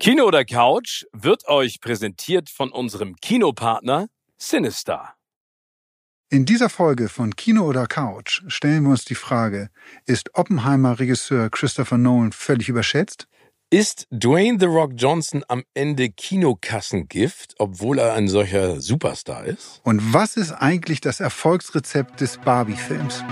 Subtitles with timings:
[0.00, 5.14] Kino oder Couch wird euch präsentiert von unserem Kinopartner Sinister.
[6.30, 9.70] In dieser Folge von Kino oder Couch stellen wir uns die Frage,
[10.06, 13.26] ist Oppenheimer-Regisseur Christopher Nolan völlig überschätzt?
[13.70, 19.80] Ist Dwayne The Rock Johnson am Ende Kinokassengift, obwohl er ein solcher Superstar ist?
[19.82, 23.24] Und was ist eigentlich das Erfolgsrezept des Barbie-Films?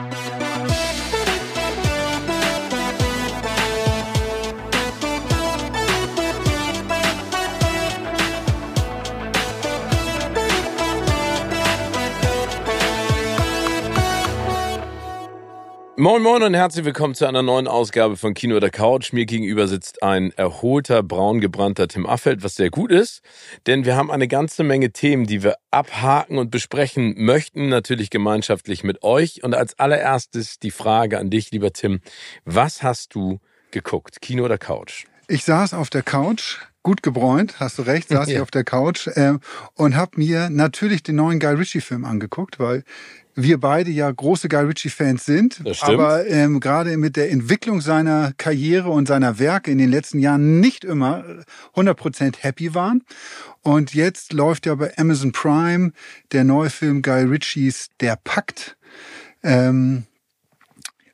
[15.99, 19.15] Moin Moin und herzlich willkommen zu einer neuen Ausgabe von Kino oder Couch.
[19.15, 23.23] Mir gegenüber sitzt ein erholter, braun gebrannter Tim Affeld, was sehr gut ist,
[23.67, 28.85] denn wir haben eine ganze Menge Themen, die wir abhaken und besprechen möchten, natürlich gemeinschaftlich
[28.85, 29.43] mit euch.
[29.43, 32.01] Und als allererstes die Frage an dich, lieber Tim,
[32.45, 35.07] was hast du geguckt, Kino oder Couch?
[35.29, 38.35] Ich saß auf der Couch, gut gebräunt, hast du recht, saß ja.
[38.35, 39.39] ich auf der Couch äh,
[39.73, 42.85] und habe mir natürlich den neuen Guy Ritchie-Film angeguckt, weil
[43.37, 48.89] wir beide ja große Guy Ritchie-Fans sind, aber ähm, gerade mit der Entwicklung seiner Karriere
[48.89, 51.25] und seiner Werke in den letzten Jahren nicht immer
[51.75, 53.05] 100% happy waren.
[53.61, 55.93] Und jetzt läuft ja bei Amazon Prime
[56.33, 58.77] der neue Film Guy Ritchies Der Pakt.
[59.43, 60.05] Ähm,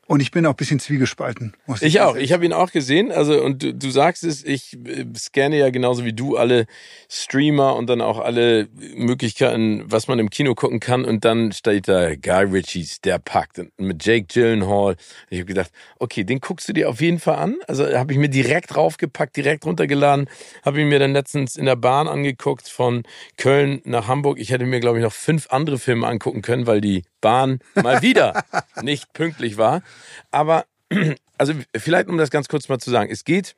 [0.05, 1.53] und ich bin auch ein bisschen zwiegespalten.
[1.65, 2.17] Muss ich, ich auch.
[2.17, 3.11] Ich habe ihn auch gesehen.
[3.11, 6.65] Also und du, du sagst es, ich äh, scanne ja genauso wie du alle
[7.09, 11.05] Streamer und dann auch alle Möglichkeiten, was man im Kino gucken kann.
[11.05, 14.97] Und dann steht da Guy Ritchies, der Pakt mit Jake Gyllenhaal.
[15.29, 17.55] Ich habe gedacht, okay, den guckst du dir auf jeden Fall an.
[17.67, 20.29] Also habe ich mir direkt draufgepackt, direkt runtergeladen.
[20.65, 23.03] Habe ich mir dann letztens in der Bahn angeguckt von
[23.37, 24.37] Köln nach Hamburg.
[24.37, 28.03] Ich hätte mir glaube ich noch fünf andere Filme angucken können, weil die Bahn mal
[28.03, 28.43] wieder
[28.83, 29.81] nicht pünktlich war.
[30.29, 30.65] Aber,
[31.39, 33.55] also vielleicht um das ganz kurz mal zu sagen, es geht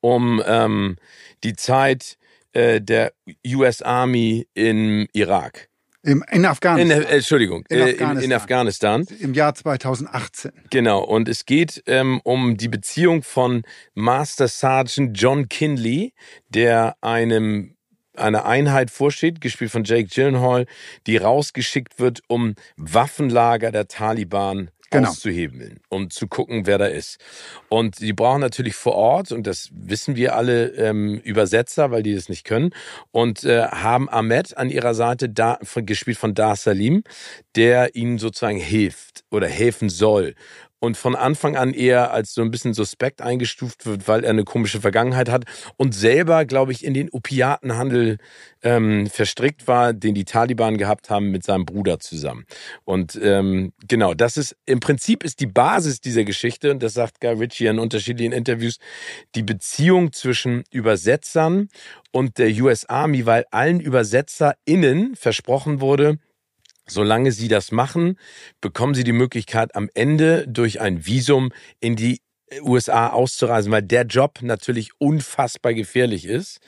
[0.00, 0.96] um ähm,
[1.42, 2.16] die Zeit
[2.52, 3.12] äh, der
[3.44, 5.68] US Army im Irak.
[6.02, 6.98] Im, in Afghanistan.
[6.98, 8.16] In, äh, Entschuldigung, in, äh, Afghanistan.
[8.16, 9.06] In, in, Afghanistan.
[9.20, 10.52] Im Jahr 2018.
[10.68, 13.62] Genau, und es geht ähm, um die Beziehung von
[13.94, 16.12] Master Sergeant John Kinley,
[16.50, 17.73] der einem
[18.16, 20.66] eine Einheit vorsteht, gespielt von Jake Gyllenhaal,
[21.06, 25.10] die rausgeschickt wird, um Waffenlager der Taliban genau.
[25.10, 27.18] auszuhebeln, um zu gucken, wer da ist.
[27.68, 32.14] Und die brauchen natürlich vor Ort, und das wissen wir alle, ähm, Übersetzer, weil die
[32.14, 32.70] das nicht können,
[33.10, 37.02] und äh, haben Ahmed an ihrer Seite, da, von, gespielt von Dar Salim,
[37.56, 40.34] der ihnen sozusagen hilft oder helfen soll
[40.84, 44.44] und von Anfang an eher als so ein bisschen suspekt eingestuft wird, weil er eine
[44.44, 45.44] komische Vergangenheit hat
[45.76, 48.18] und selber, glaube ich, in den Opiatenhandel
[48.62, 52.44] ähm, verstrickt war, den die Taliban gehabt haben mit seinem Bruder zusammen.
[52.84, 57.20] Und ähm, genau, das ist im Prinzip ist die Basis dieser Geschichte, und das sagt
[57.20, 58.78] Guy Ritchie in unterschiedlichen Interviews,
[59.34, 61.68] die Beziehung zwischen Übersetzern
[62.12, 66.18] und der US Army, weil allen ÜbersetzerInnen versprochen wurde,
[66.86, 68.18] Solange Sie das machen,
[68.60, 71.50] bekommen Sie die Möglichkeit, am Ende durch ein Visum
[71.80, 72.20] in die
[72.62, 76.60] USA auszureisen, weil der Job natürlich unfassbar gefährlich ist.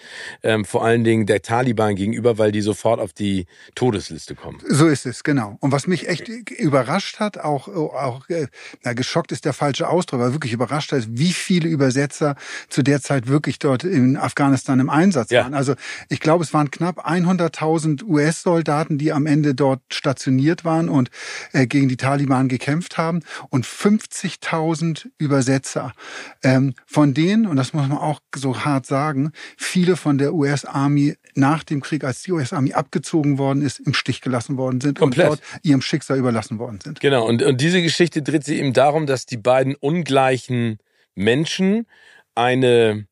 [0.43, 4.59] Ähm, vor allen Dingen der Taliban gegenüber, weil die sofort auf die Todesliste kommen.
[4.67, 5.57] So ist es, genau.
[5.61, 8.47] Und was mich echt überrascht hat, auch, auch äh,
[8.83, 12.37] na, geschockt ist der falsche Ausdruck, aber wirklich überrascht hat, wie viele Übersetzer
[12.69, 15.43] zu der Zeit wirklich dort in Afghanistan im Einsatz ja.
[15.43, 15.55] waren.
[15.55, 15.75] Also
[16.09, 21.11] ich glaube, es waren knapp 100.000 US-Soldaten, die am Ende dort stationiert waren und
[21.53, 23.21] äh, gegen die Taliban gekämpft haben
[23.51, 25.93] und 50.000 Übersetzer Besser.
[26.45, 31.17] Ähm, von denen, und das muss man auch so hart sagen, viele von der US-Army
[31.35, 35.29] nach dem Krieg, als die US-Army abgezogen worden ist, im Stich gelassen worden sind Komplett.
[35.29, 37.01] und dort ihrem Schicksal überlassen worden sind.
[37.01, 40.79] Genau, und, und diese Geschichte dreht sich eben darum, dass die beiden ungleichen
[41.17, 41.87] Menschen
[42.37, 43.07] eine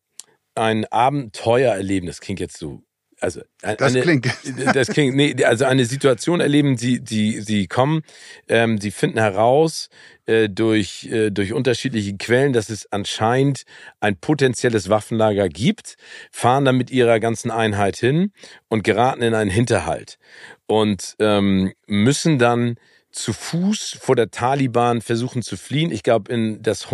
[0.54, 2.06] ein Abenteuer erleben.
[2.06, 2.84] Das klingt jetzt so
[3.24, 4.26] also eine, das klingt
[4.74, 8.02] das klingt nee, also eine Situation erleben sie sie sie kommen
[8.48, 9.88] ähm, sie finden heraus
[10.26, 13.64] äh, durch äh, durch unterschiedliche Quellen dass es anscheinend
[14.00, 15.96] ein potenzielles Waffenlager gibt
[16.30, 18.32] fahren dann mit ihrer ganzen Einheit hin
[18.68, 20.18] und geraten in einen Hinterhalt
[20.66, 22.76] und ähm, müssen dann
[23.10, 25.92] zu Fuß vor der Taliban versuchen zu fliehen.
[25.92, 26.90] Ich glaube, in das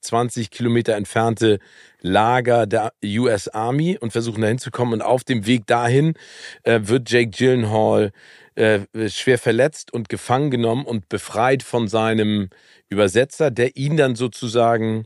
[0.00, 1.58] 120 Kilometer entfernte
[2.00, 4.94] Lager der US Army und versuchen dahin zu kommen.
[4.94, 6.14] Und auf dem Weg dahin
[6.62, 8.12] äh, wird Jake Gyllenhaal
[8.54, 12.48] äh, schwer verletzt und gefangen genommen und befreit von seinem
[12.88, 15.04] Übersetzer, der ihn dann sozusagen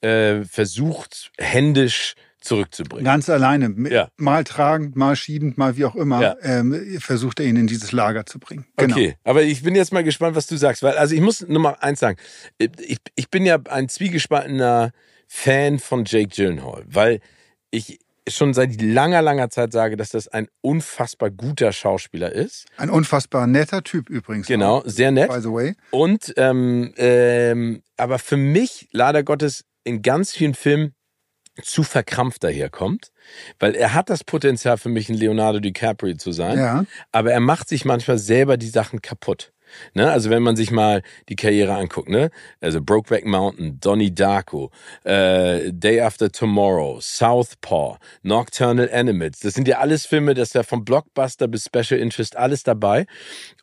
[0.00, 2.14] äh, versucht, händisch
[2.46, 3.04] zurückzubringen.
[3.04, 4.08] Ganz alleine, ja.
[4.16, 6.36] mal tragend, mal schiebend, mal wie auch immer, ja.
[6.42, 8.66] ähm, versucht er ihn in dieses Lager zu bringen.
[8.76, 8.96] Genau.
[8.96, 11.60] Okay, aber ich bin jetzt mal gespannt, was du sagst, weil also ich muss nur
[11.60, 12.18] mal eins sagen,
[12.58, 14.92] ich, ich bin ja ein zwiegespaltener
[15.28, 17.20] Fan von Jake Gyllenhaal, weil
[17.70, 17.98] ich
[18.28, 22.66] schon seit langer, langer Zeit sage, dass das ein unfassbar guter Schauspieler ist.
[22.76, 24.46] Ein unfassbar netter Typ übrigens.
[24.46, 25.28] Genau, sehr nett.
[25.28, 25.74] By the way.
[25.90, 30.95] Und ähm, ähm, aber für mich leider Gottes in ganz vielen Filmen
[31.62, 33.10] zu verkrampft daherkommt,
[33.58, 36.84] weil er hat das Potenzial für mich ein Leonardo DiCaprio zu sein, Ja.
[37.12, 39.52] aber er macht sich manchmal selber die Sachen kaputt.
[39.94, 40.08] Ne?
[40.10, 42.30] Also wenn man sich mal die Karriere anguckt, ne?
[42.60, 44.70] Also Brokeback Mountain, Donnie Darko,
[45.02, 50.62] äh, Day After Tomorrow, Southpaw, Nocturnal Animals, das sind ja alles Filme, das ist ja
[50.62, 53.06] vom Blockbuster bis Special Interest alles dabei.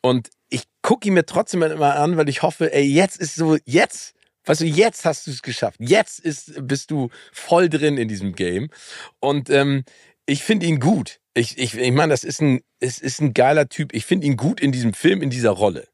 [0.02, 3.56] Und ich gucke ihn mir trotzdem immer an, weil ich hoffe, ey, jetzt ist so,
[3.64, 4.14] jetzt,
[4.44, 5.76] weißt du, jetzt hast du es geschafft.
[5.80, 8.70] Jetzt ist, bist du voll drin in diesem Game.
[9.20, 9.84] Und ähm,
[10.26, 11.20] ich finde ihn gut.
[11.34, 13.92] Ich, ich, ich meine, das ist ein, es ist ein geiler Typ.
[13.92, 15.88] Ich finde ihn gut in diesem Film, in dieser Rolle.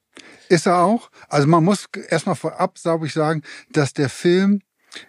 [0.49, 1.11] Ist er auch.
[1.29, 4.61] Also man muss erstmal vorab, glaube ich, sagen, dass der Film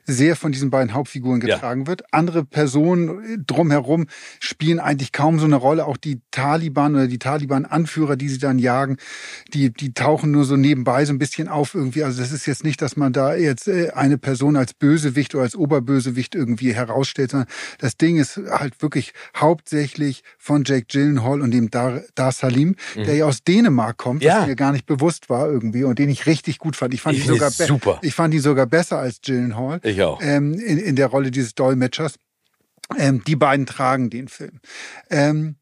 [0.05, 1.55] sehr von diesen beiden Hauptfiguren Ja.
[1.55, 2.03] getragen wird.
[2.13, 4.07] Andere Personen drumherum
[4.39, 5.85] spielen eigentlich kaum so eine Rolle.
[5.85, 8.97] Auch die Taliban oder die Taliban-Anführer, die sie dann jagen,
[9.53, 12.03] die, die tauchen nur so nebenbei so ein bisschen auf irgendwie.
[12.03, 15.43] Also das ist jetzt nicht, dass man da jetzt äh, eine Person als Bösewicht oder
[15.43, 17.49] als Oberbösewicht irgendwie herausstellt, sondern
[17.79, 23.15] das Ding ist halt wirklich hauptsächlich von Jake Gyllenhaal und dem Dar, Dar Salim, der
[23.15, 24.27] ja aus Dänemark kommt, Mhm.
[24.27, 24.41] Ja.
[24.41, 26.93] was mir gar nicht bewusst war irgendwie und den ich richtig gut fand.
[26.93, 27.99] Ich fand ihn sogar super.
[28.01, 30.21] ich fand ihn sogar besser als Gyllenhaal Ich auch.
[30.21, 32.15] ähm, in, in der Rolle dieses Dolmetschers.
[32.97, 34.59] Ähm, die beiden tragen den Film.
[35.09, 35.56] Ähm,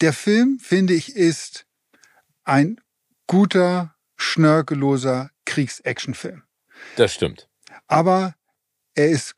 [0.00, 1.66] der Film, finde ich, ist
[2.44, 2.80] ein
[3.26, 6.42] guter, schnörkelloser Kriegs-Action-Film.
[6.96, 7.48] Das stimmt.
[7.86, 8.34] Aber
[8.94, 9.34] er ist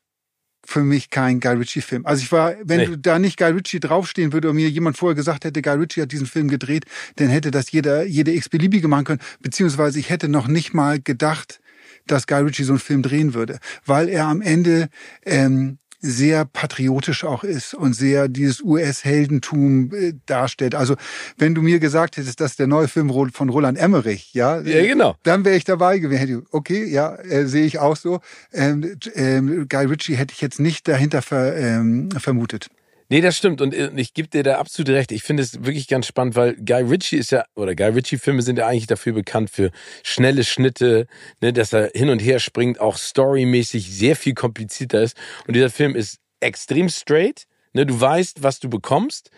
[0.65, 2.05] für mich kein Guy Ritchie-Film.
[2.07, 2.85] Also ich war, wenn Nee.
[2.87, 6.01] du da nicht Guy Ritchie draufstehen würde und mir jemand vorher gesagt hätte, Guy Ritchie
[6.01, 6.85] hat diesen Film gedreht,
[7.17, 9.21] dann hätte das jeder, jede x-beliebige machen können.
[9.41, 11.59] Beziehungsweise ich hätte noch nicht mal gedacht,
[12.07, 14.89] dass Guy Ritchie so einen Film drehen würde, weil er am Ende
[15.25, 20.75] ähm, sehr patriotisch auch ist und sehr dieses US-Heldentum äh, darstellt.
[20.75, 20.95] Also
[21.37, 24.85] wenn du mir gesagt hättest, das ist der neue Film von Roland Emmerich, ja, Ja,
[24.85, 25.15] genau.
[25.23, 26.45] dann wäre ich dabei gewesen.
[26.51, 28.19] Okay, ja, äh, sehe ich auch so.
[28.53, 32.69] Ähm, ähm, Guy Ritchie hätte ich jetzt nicht dahinter ver, ähm, vermutet.
[33.09, 33.61] Nee, das stimmt.
[33.61, 35.11] Und äh, ich gebe dir da absolut recht.
[35.11, 38.57] Ich finde es wirklich ganz spannend, weil Guy Ritchie ist ja, oder Guy Ritchie-Filme sind
[38.57, 39.71] ja eigentlich dafür bekannt für
[40.03, 41.07] schnelle Schnitte,
[41.41, 45.15] ne, dass er hin und her springt, auch storymäßig sehr viel komplizierter ist.
[45.47, 47.43] Und dieser Film ist extrem straight.
[47.73, 49.29] Ne, du weißt, was du bekommst.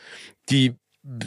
[0.50, 0.76] Die,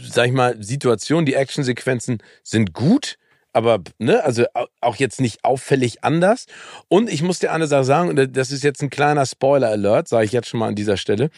[0.03, 3.17] sag ich mal, Situation, die Actionsequenzen sind gut.
[3.53, 6.47] Aber, ne, also au- auch jetzt nicht auffällig anders.
[6.89, 10.25] Und ich muss dir eine Sache sagen, und das ist jetzt ein kleiner Spoiler-Alert, sage
[10.25, 11.31] ich jetzt schon mal an dieser Stelle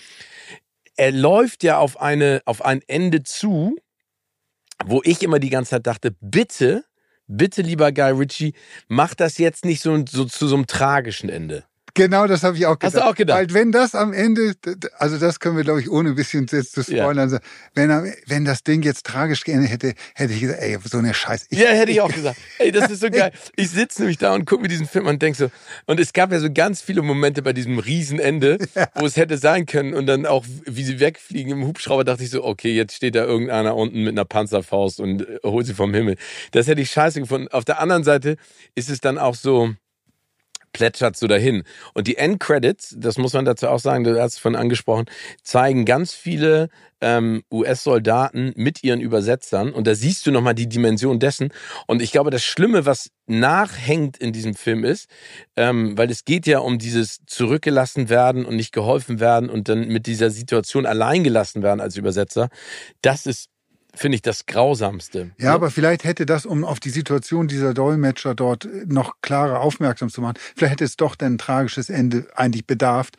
[0.97, 3.77] er läuft ja auf eine auf ein Ende zu,
[4.85, 6.85] wo ich immer die ganze Zeit dachte, bitte,
[7.27, 8.55] bitte lieber Guy Ritchie,
[8.89, 11.65] mach das jetzt nicht so, so zu so einem tragischen Ende.
[11.95, 12.95] Genau, das habe ich auch gedacht.
[12.95, 13.39] Hast du auch gedacht?
[13.39, 14.55] Weil wenn das am Ende,
[14.99, 17.05] also das können wir, glaube ich, ohne ein bisschen jetzt zu Ja.
[17.05, 17.45] spoilern, sagen,
[17.75, 21.47] wenn, wenn das Ding jetzt tragisch geendet hätte, hätte ich gesagt, ey, so eine Scheiße.
[21.51, 22.39] Ich, Ja, hätte ich auch gesagt.
[22.59, 23.31] Ey, das ist so geil.
[23.57, 25.51] Ich sitze nämlich da und gucke mir diesen Film an und denk so,
[25.87, 28.59] und es gab ja so ganz viele Momente bei diesem Riesenende,
[28.95, 32.31] wo es hätte sein können und dann auch, wie sie wegfliegen im Hubschrauber, dachte ich
[32.31, 35.93] so, okay, jetzt steht da irgendeiner unten mit einer Panzerfaust und äh, holt sie vom
[35.93, 36.17] Himmel.
[36.53, 37.49] Das hätte ich scheiße gefunden.
[37.49, 38.37] Auf der anderen Seite
[38.75, 39.75] ist es dann auch so,
[40.73, 41.65] plätschert so dahin.
[41.95, 45.07] Und die Endcredits, das muss man dazu auch sagen, du hast es von angesprochen,
[45.43, 46.69] zeigen ganz viele
[47.01, 49.73] ähm, US-Soldaten mit ihren Übersetzern.
[49.73, 51.51] Und da siehst du nochmal die Dimension dessen.
[51.87, 55.09] Und ich glaube, das Schlimme, was nachhängt in diesem Film ist,
[55.57, 59.89] ähm, weil es geht ja um dieses zurückgelassen werden und nicht geholfen werden und dann
[59.89, 62.49] mit dieser Situation allein gelassen werden als Übersetzer.
[63.01, 63.49] Das ist,
[63.95, 65.31] finde ich, das Grausamste.
[65.39, 70.11] Ja, aber vielleicht hätte das, um auf die Situation dieser Dolmetscher dort noch klarer aufmerksam
[70.11, 73.17] zu machen, vielleicht hätte es doch dann ein tragisches Ende eigentlich bedarft.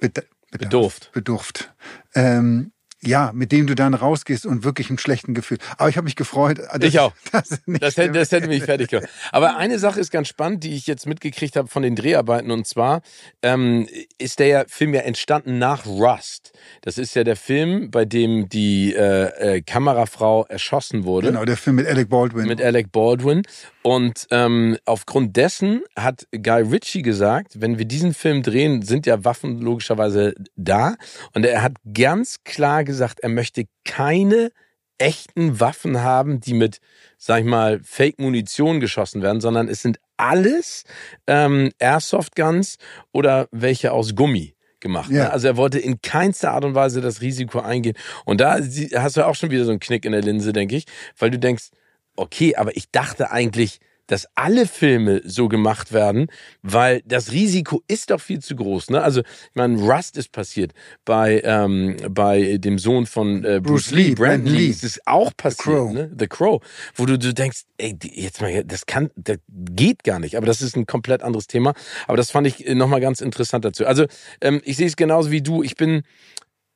[0.00, 1.10] Bed Bedurft.
[1.12, 1.72] Bedurft.
[2.14, 2.72] Ähm,
[3.04, 5.58] ja, mit dem du dann rausgehst und wirklich einen schlechten Gefühl.
[5.76, 6.60] Aber ich habe mich gefreut.
[6.80, 7.12] Ich auch.
[7.66, 9.08] nicht Das hätte, das hätte mich fertig gemacht.
[9.32, 12.50] Aber eine Sache ist ganz spannend, die ich jetzt mitgekriegt habe von den Dreharbeiten.
[12.52, 13.02] Und zwar
[13.42, 16.52] ähm, ist der Film ja entstanden nach Rust.
[16.82, 21.28] Das ist ja der Film, bei dem die äh, äh, Kamerafrau erschossen wurde.
[21.28, 22.46] Genau, der Film mit Alec Baldwin.
[22.46, 23.42] Mit Alec Baldwin.
[23.82, 29.24] Und ähm, aufgrund dessen hat Guy Ritchie gesagt, wenn wir diesen Film drehen, sind ja
[29.24, 30.94] Waffen logischerweise da.
[31.34, 34.50] Und er hat ganz klar gesagt, er möchte keine
[34.98, 36.78] echten Waffen haben, die mit,
[37.18, 40.84] sag ich mal, Fake-Munition geschossen werden, sondern es sind alles
[41.26, 42.76] ähm, Airsoft-Guns
[43.12, 45.10] oder welche aus Gummi gemacht.
[45.10, 45.24] Ja.
[45.24, 45.32] Ne?
[45.32, 47.96] Also er wollte in keinster Art und Weise das Risiko eingehen.
[48.24, 48.58] Und da
[48.94, 50.84] hast du auch schon wieder so einen Knick in der Linse, denke ich,
[51.18, 51.70] weil du denkst,
[52.16, 56.26] okay, aber ich dachte eigentlich, dass alle Filme so gemacht werden,
[56.62, 58.90] weil das Risiko ist doch viel zu groß.
[58.90, 59.02] Ne?
[59.02, 60.72] Also, ich meine, Rust ist passiert
[61.04, 64.68] bei, ähm, bei dem Sohn von äh, Bruce, Bruce Lee, Brandon Lee.
[64.68, 66.10] Das ist auch passiert, The Crow, ne?
[66.18, 66.62] The Crow
[66.94, 70.36] wo du, du denkst, ey, jetzt mal, das kann, das geht gar nicht.
[70.36, 71.74] Aber das ist ein komplett anderes Thema.
[72.06, 73.86] Aber das fand ich nochmal ganz interessant dazu.
[73.86, 74.06] Also,
[74.40, 75.62] ähm, ich sehe es genauso wie du.
[75.62, 76.02] Ich bin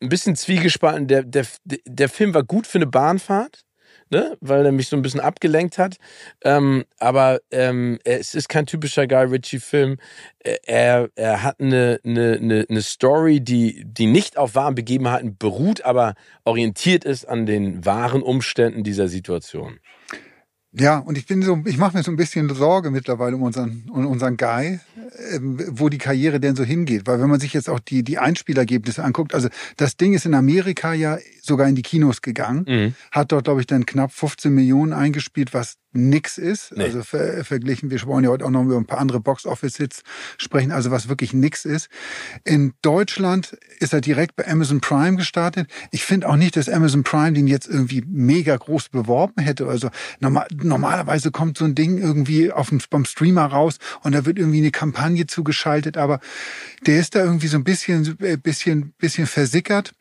[0.00, 1.06] ein bisschen zwiegespalten.
[1.08, 3.65] Der, der, der Film war gut für eine Bahnfahrt
[4.10, 4.36] ne?
[4.40, 5.96] weil er mich so ein bisschen abgelenkt hat.
[6.44, 9.96] Ähm, aber ähm, es ist kein typischer Guy Ritchie-Film.
[10.64, 16.14] Er, er hat eine, eine, eine Story, die, die nicht auf wahren Begebenheiten beruht, aber
[16.44, 19.80] orientiert ist an den wahren Umständen dieser Situation.
[20.78, 23.88] Ja, und ich bin so, ich mache mir so ein bisschen Sorge mittlerweile um unseren,
[23.90, 27.06] um unseren Guy, äh, wo die Karriere denn so hingeht.
[27.06, 29.48] Weil wenn man sich jetzt auch die, die Einspielergebnisse anguckt, also
[29.78, 31.16] das Ding ist in Amerika ja
[31.46, 32.94] sogar in die Kinos gegangen, mhm.
[33.10, 36.76] hat dort, glaube ich, dann knapp 15 Millionen eingespielt, was nix ist.
[36.76, 36.84] Nee.
[36.84, 40.02] Also ver verglichen, wir wollen ja heute auch noch über ein paar andere Box-Office-Hits
[40.38, 41.88] sprechen, also was wirklich nix ist.
[42.44, 45.68] In Deutschland ist er direkt bei Amazon Prime gestartet.
[45.90, 49.66] Ich finde auch nicht, dass Amazon Prime den jetzt irgendwie mega groß beworben hätte.
[49.66, 54.26] Also normal, normalerweise kommt so ein Ding irgendwie auf dem, beim Streamer raus und da
[54.26, 56.20] wird irgendwie eine Kampagne zugeschaltet, aber
[56.86, 59.92] der ist da irgendwie so ein bisschen, äh, bisschen, bisschen versickert.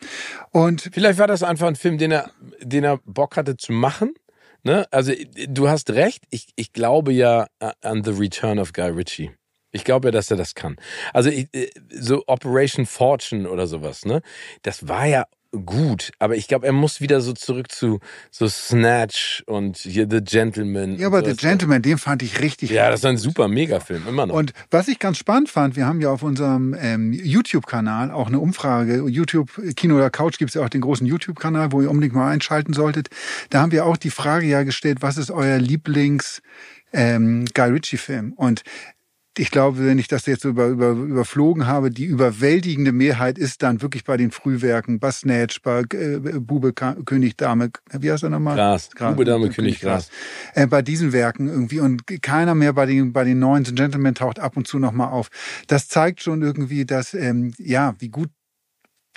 [0.51, 4.13] Und vielleicht war das einfach ein Film, den er, den er Bock hatte zu machen
[4.65, 4.87] Ne?
[4.89, 5.13] Also
[5.47, 7.47] du hast recht, ich, ich glaube ja
[7.81, 9.31] an The Return of Guy Ritchie.
[9.71, 10.77] Ich glaube ja, dass er das kann.
[11.13, 14.23] Also äh, so Operation Fortune oder sowas, ne?
[14.63, 15.25] Das war ja
[15.59, 17.99] gut, aber ich glaube, er muss wieder so zurück zu
[18.31, 20.97] so Snatch und hier The Gentleman.
[20.97, 22.69] Ja, aber The Gentleman, den fand ich richtig.
[22.69, 24.35] Ja, das ist ein super Megafilm, immer noch.
[24.35, 28.39] Und was ich ganz spannend fand, wir haben ja auf unserem ähm, YouTube-Kanal auch eine
[28.39, 29.07] Umfrage.
[29.07, 32.31] YouTube Kino oder Couch gibt es ja auch den großen YouTube-Kanal, wo ihr unbedingt mal
[32.31, 33.09] einschalten solltet.
[33.49, 36.41] Da haben wir auch die Frage ja gestellt, was ist euer Lieblings
[36.93, 38.33] ähm, Guy Ritchie-Film?
[38.33, 38.63] Und
[39.37, 43.81] ich glaube, wenn ich das jetzt über, über, überflogen habe, die überwältigende Mehrheit ist dann
[43.81, 48.55] wirklich bei den Frühwerken, bei Snatch, bei äh, Bube, König, Dame, wie heißt er nochmal?
[48.55, 48.89] Gras.
[48.91, 49.11] Gras.
[49.11, 50.09] Bube, Dame, König, Gras.
[50.09, 50.63] Gras.
[50.63, 54.39] Äh, bei diesen Werken irgendwie und keiner mehr bei den, bei den neuen Gentlemen taucht
[54.39, 55.29] ab und zu nochmal auf.
[55.67, 58.29] Das zeigt schon irgendwie, dass, ähm, ja, wie gut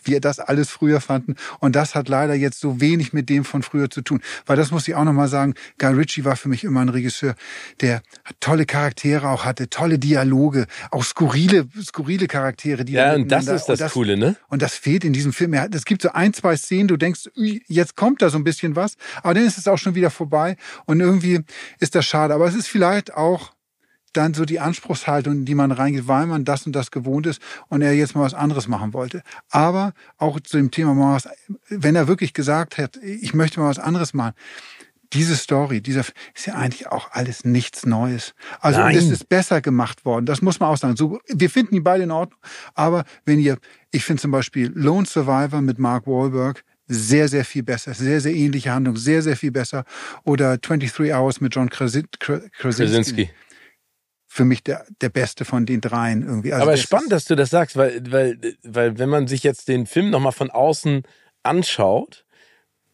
[0.04, 1.36] wir das alles früher fanden.
[1.60, 4.20] Und das hat leider jetzt so wenig mit dem von früher zu tun.
[4.46, 7.34] Weil das muss ich auch nochmal sagen, Guy Ritchie war für mich immer ein Regisseur,
[7.80, 8.02] der
[8.40, 12.84] tolle Charaktere auch hatte, tolle Dialoge, auch skurrile, skurrile Charaktere.
[12.84, 14.36] Die ja, und das ist das, das, Coole, ne?
[14.48, 15.54] Und das fehlt in diesem Film.
[15.54, 17.30] Es gibt so ein, zwei Szenen, du denkst,
[17.66, 20.56] jetzt kommt da so ein bisschen was, aber dann ist es auch schon wieder vorbei.
[20.86, 21.40] Und irgendwie
[21.80, 22.34] ist das schade.
[22.34, 23.52] Aber es ist vielleicht auch
[24.12, 27.82] dann so die Anspruchshaltung, die man reingeht, weil man das und das gewohnt ist und
[27.82, 29.22] er jetzt mal was anderes machen wollte.
[29.50, 31.28] Aber auch zu dem Thema mal was,
[31.68, 34.34] wenn er wirklich gesagt hat, ich möchte mal was anderes machen,
[35.12, 38.34] diese Story, dieser ist ja eigentlich auch alles nichts Neues.
[38.60, 38.96] Also Nein.
[38.96, 40.26] es ist besser gemacht worden.
[40.26, 40.96] Das muss man auch sagen.
[40.96, 42.38] So, wir finden die beide in Ordnung.
[42.74, 43.56] Aber wenn ihr,
[43.90, 47.94] ich finde zum Beispiel Lone Survivor mit Mark Wahlberg sehr, sehr viel besser.
[47.94, 49.84] Sehr, sehr ähnliche Handlung, sehr, sehr viel besser.
[50.24, 52.08] Oder 23 Hours mit John Krasinski.
[52.58, 53.30] Krasinski
[54.28, 56.52] für mich der, der beste von den dreien irgendwie.
[56.52, 59.86] Also Aber spannend, dass du das sagst, weil, weil, weil wenn man sich jetzt den
[59.86, 61.02] Film nochmal von außen
[61.42, 62.26] anschaut,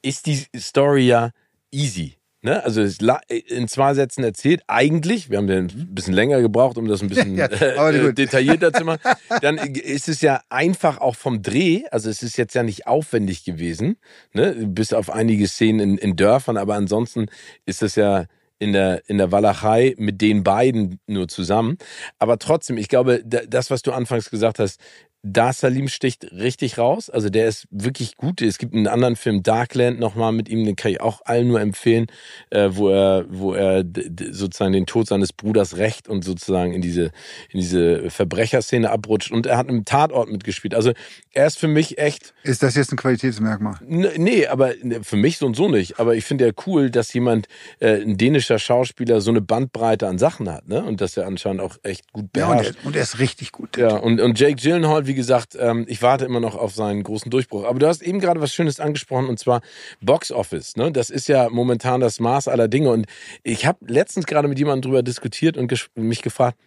[0.01, 1.31] ist die Story ja
[1.73, 2.17] easy.
[2.41, 2.63] Ne?
[2.63, 2.83] Also
[3.29, 7.09] in zwei Sätzen erzählt, eigentlich, wir haben ja ein bisschen länger gebraucht, um das ein
[7.09, 9.01] bisschen ja, äh, detaillierter zu machen,
[9.41, 13.45] dann ist es ja einfach auch vom Dreh, also es ist jetzt ja nicht aufwendig
[13.45, 13.97] gewesen,
[14.35, 14.55] ne?
[14.67, 17.27] bis auf einige Szenen in, in Dörfern, aber ansonsten
[17.65, 18.27] ist es ja
[18.59, 21.77] in der, in der Walachei mit den beiden nur zusammen.
[22.19, 24.81] Aber trotzdem, ich glaube, das, was du anfangs gesagt hast,
[25.27, 27.09] da Salim sticht richtig raus.
[27.09, 28.43] Also der ist wirklich gut.
[28.43, 31.63] Es gibt einen anderen Film, Darkland, nochmal mit ihm, den kann ich auch allen nur
[31.63, 32.07] empfehlen,
[32.51, 33.85] äh, wo er, wo er
[34.31, 37.05] sozusagen den Tod seines Bruders rächt und sozusagen in diese,
[37.49, 39.33] in diese Verbrecherszene abrutscht.
[39.33, 40.75] Und er hat im Tatort mitgespielt.
[40.75, 40.93] Also
[41.33, 42.35] er ist für mich echt.
[42.43, 43.77] Ist das jetzt ein Qualitätsmerkmal?
[43.87, 45.99] Nee, aber für mich so und so nicht.
[45.99, 47.49] Aber ich finde ja cool, dass jemand,
[47.81, 50.85] äh, ein dänischer Schauspieler, so eine Bandbreite an Sachen hat, ne?
[50.85, 52.65] Und dass er anscheinend auch echt gut beherrscht.
[52.65, 53.79] Ja, und er, und er ist richtig gut.
[53.79, 57.05] Ja, und, und Jake Gyllenhaal, wie wie gesagt, ähm, ich warte immer noch auf seinen
[57.05, 57.65] großen Durchbruch.
[57.67, 59.61] Aber du hast eben gerade was Schönes angesprochen und zwar
[60.01, 60.77] Box Office.
[60.77, 60.91] Ne?
[60.91, 62.91] Das ist ja momentan das Maß aller Dinge.
[62.91, 63.07] Und
[63.45, 66.59] ich habe letztens gerade mit jemandem drüber diskutiert und mich gefragt,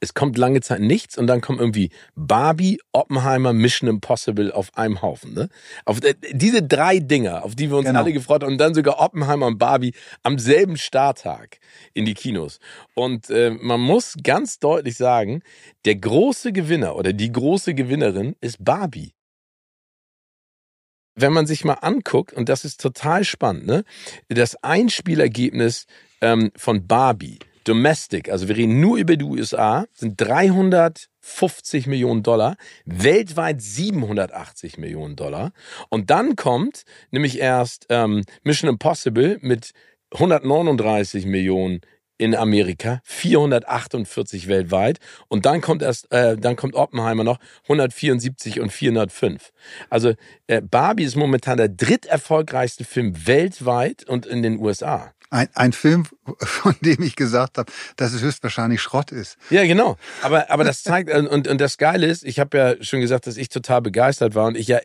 [0.00, 5.02] es kommt lange Zeit nichts und dann kommt irgendwie Barbie, Oppenheimer, Mission Impossible auf einem
[5.02, 5.34] Haufen.
[5.34, 5.48] Ne?
[5.84, 6.00] Auf
[6.32, 8.00] diese drei Dinger, auf die wir uns genau.
[8.00, 11.58] alle gefreut haben und dann sogar Oppenheimer und Barbie am selben Starttag
[11.92, 12.60] in die Kinos.
[12.94, 15.42] Und äh, man muss ganz deutlich sagen,
[15.84, 19.12] der große Gewinner oder die große Gewinnerin ist Barbie
[21.16, 23.84] wenn man sich mal anguckt, und das ist total spannend, ne,
[24.28, 25.86] das Einspielergebnis
[26.20, 32.56] ähm, von Barbie Domestic, also wir reden nur über die USA, sind 350 Millionen Dollar,
[32.84, 35.52] weltweit 780 Millionen Dollar.
[35.88, 39.72] Und dann kommt nämlich erst ähm, Mission Impossible mit
[40.12, 41.80] 139 Millionen
[42.16, 48.70] in Amerika, 448 weltweit und dann kommt erst, äh, dann kommt Oppenheimer noch 174 und
[48.70, 49.52] 405.
[49.90, 50.12] Also
[50.46, 55.12] äh, Barbie ist momentan der dritterfolgreichste Film weltweit und in den USA.
[55.34, 56.04] Ein, ein Film,
[56.38, 59.36] von dem ich gesagt habe, dass es höchstwahrscheinlich Schrott ist.
[59.50, 59.96] Ja, genau.
[60.22, 63.36] Aber, aber das zeigt, und, und das Geile ist, ich habe ja schon gesagt, dass
[63.36, 64.78] ich total begeistert war und ich ja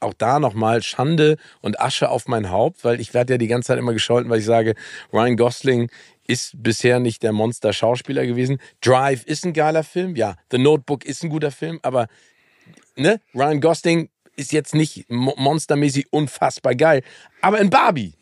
[0.00, 3.68] auch da nochmal Schande und Asche auf mein Haupt, weil ich werde ja die ganze
[3.68, 4.74] Zeit immer gescholten, weil ich sage,
[5.10, 5.90] Ryan Gosling
[6.26, 8.58] ist bisher nicht der Monster-Schauspieler gewesen.
[8.82, 10.36] Drive ist ein geiler Film, ja.
[10.50, 12.08] The Notebook ist ein guter Film, aber
[12.94, 17.02] ne, Ryan Gosling ist jetzt nicht monstermäßig unfassbar geil.
[17.40, 18.12] Aber in Barbie,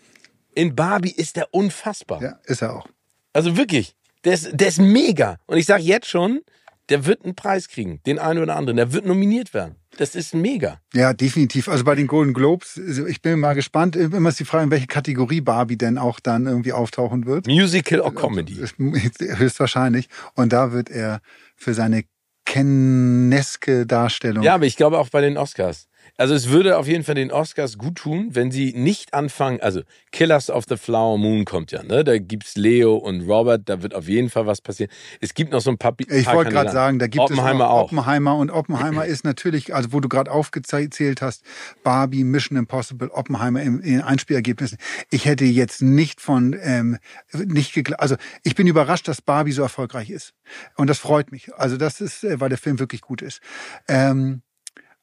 [0.54, 2.22] in Barbie ist er unfassbar.
[2.22, 2.86] Ja, ist er auch.
[3.32, 3.94] Also wirklich,
[4.24, 5.38] der ist, der ist mega.
[5.46, 6.42] Und ich sage jetzt schon,
[6.88, 8.76] der wird einen Preis kriegen, den einen oder anderen.
[8.76, 9.76] Der wird nominiert werden.
[9.96, 10.80] Das ist mega.
[10.94, 11.68] Ja, definitiv.
[11.68, 13.94] Also bei den Golden Globes, also ich bin mal gespannt.
[13.94, 17.46] Immer ist die Frage, in welche Kategorie Barbie denn auch dann irgendwie auftauchen wird.
[17.46, 18.56] Musical oder Comedy?
[19.18, 20.08] Höchstwahrscheinlich.
[20.34, 21.20] Und da wird er
[21.56, 22.04] für seine
[22.44, 24.42] kenneske Darstellung.
[24.42, 25.88] Ja, aber ich glaube auch bei den Oscars.
[26.18, 29.80] Also es würde auf jeden Fall den Oscars gut tun, wenn sie nicht anfangen, also
[30.10, 32.04] Killers of the Flower Moon kommt ja, ne?
[32.04, 34.90] Da gibt's Leo und Robert, da wird auf jeden Fall was passieren.
[35.20, 37.84] Es gibt noch so ein paar Ich wollte gerade sagen, da gibt Oppenheimer es auch.
[37.84, 41.44] Oppenheimer und Oppenheimer ist natürlich, also wo du gerade aufgezählt hast,
[41.82, 44.78] Barbie, Mission Impossible, Oppenheimer in, in Einspielergebnissen.
[45.10, 46.98] Ich hätte jetzt nicht von ähm,
[47.32, 50.34] nicht geglaubt, also ich bin überrascht, dass Barbie so erfolgreich ist
[50.76, 51.54] und das freut mich.
[51.54, 53.40] Also das ist, äh, weil der Film wirklich gut ist.
[53.88, 54.42] Ähm,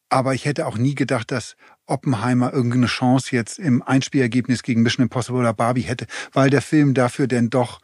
[0.10, 5.04] aber ich hätte auch nie gedacht, dass Oppenheimer irgendeine Chance jetzt im Einspielergebnis gegen Mission
[5.04, 7.80] Impossible oder Barbie hätte, weil der Film dafür denn doch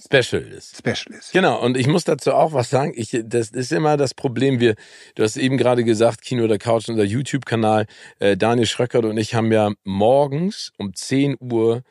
[0.00, 0.76] Special ist.
[0.76, 1.32] Special ist.
[1.32, 2.92] Genau, und ich muss dazu auch was sagen.
[2.94, 4.60] Ich, das ist immer das Problem.
[4.60, 4.76] Wir,
[5.16, 7.86] du hast eben gerade gesagt, Kino oder Couch, unser YouTube-Kanal.
[8.20, 11.82] Äh, Daniel Schröckert und ich haben ja morgens um 10 Uhr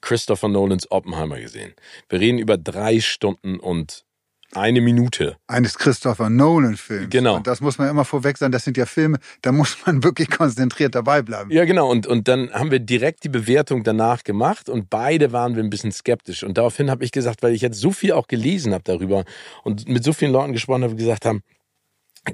[0.00, 1.74] Christopher Nolans Oppenheimer gesehen.
[2.08, 4.06] Wir reden über drei Stunden und
[4.54, 5.36] eine Minute.
[5.46, 7.10] Eines Christopher Nolan-Films.
[7.10, 7.36] Genau.
[7.36, 10.30] Und das muss man immer vorweg sagen, das sind ja Filme, da muss man wirklich
[10.30, 11.50] konzentriert dabei bleiben.
[11.50, 11.90] Ja, genau.
[11.90, 15.70] Und, und dann haben wir direkt die Bewertung danach gemacht und beide waren wir ein
[15.70, 16.42] bisschen skeptisch.
[16.42, 19.24] Und daraufhin habe ich gesagt, weil ich jetzt so viel auch gelesen habe darüber
[19.62, 21.42] und mit so vielen Leuten gesprochen habe, gesagt haben,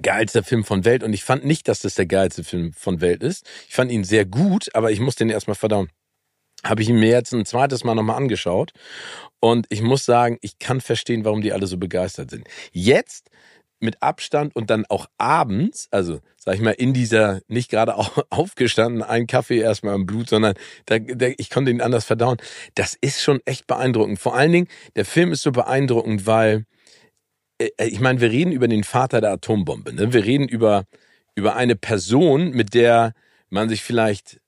[0.02, 1.02] geilster Film von Welt.
[1.02, 3.46] Und ich fand nicht, dass das der geilste Film von Welt ist.
[3.68, 5.88] Ich fand ihn sehr gut, aber ich muss den erstmal verdauen
[6.68, 8.72] habe ich ihn mir jetzt ein zweites Mal nochmal angeschaut.
[9.40, 12.46] Und ich muss sagen, ich kann verstehen, warum die alle so begeistert sind.
[12.72, 13.30] Jetzt
[13.78, 17.94] mit Abstand und dann auch abends, also sag ich mal, in dieser nicht gerade
[18.30, 20.54] aufgestanden, ein Kaffee erstmal im Blut, sondern
[20.86, 22.38] da, da, ich konnte ihn anders verdauen.
[22.74, 24.18] Das ist schon echt beeindruckend.
[24.18, 26.64] Vor allen Dingen, der Film ist so beeindruckend, weil
[27.58, 29.92] äh, ich meine, wir reden über den Vater der Atombombe.
[29.92, 30.12] Ne?
[30.12, 30.84] Wir reden über,
[31.34, 33.12] über eine Person, mit der
[33.50, 34.40] man sich vielleicht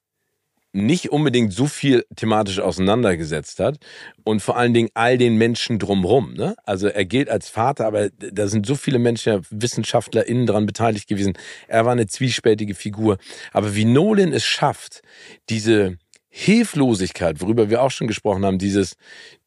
[0.73, 3.79] nicht unbedingt so viel thematisch auseinandergesetzt hat
[4.25, 6.35] und vor allen Dingen all den Menschen drumrum.
[6.35, 6.57] Ne?
[6.65, 11.09] Also er gilt als Vater, aber da sind so viele Menschen, Wissenschaftler innen dran beteiligt
[11.09, 11.35] gewesen.
[11.69, 13.19] Er war eine zwiespältige Figur.
[13.53, 15.03] Aber wie Nolan es schafft,
[15.49, 15.99] diese
[16.41, 18.95] Hilflosigkeit, worüber wir auch schon gesprochen haben, dieses,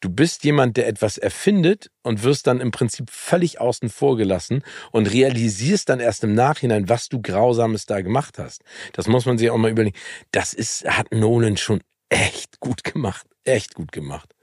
[0.01, 4.61] du bist jemand, der etwas erfindet und wirst dann im Prinzip völlig außen vor gelassen
[4.91, 8.63] und realisierst dann erst im Nachhinein, was du Grausames da gemacht hast.
[8.91, 9.95] Das muss man sich auch mal überlegen.
[10.31, 13.25] Das ist, hat Nolan schon echt gut gemacht.
[13.45, 14.35] Echt gut gemacht.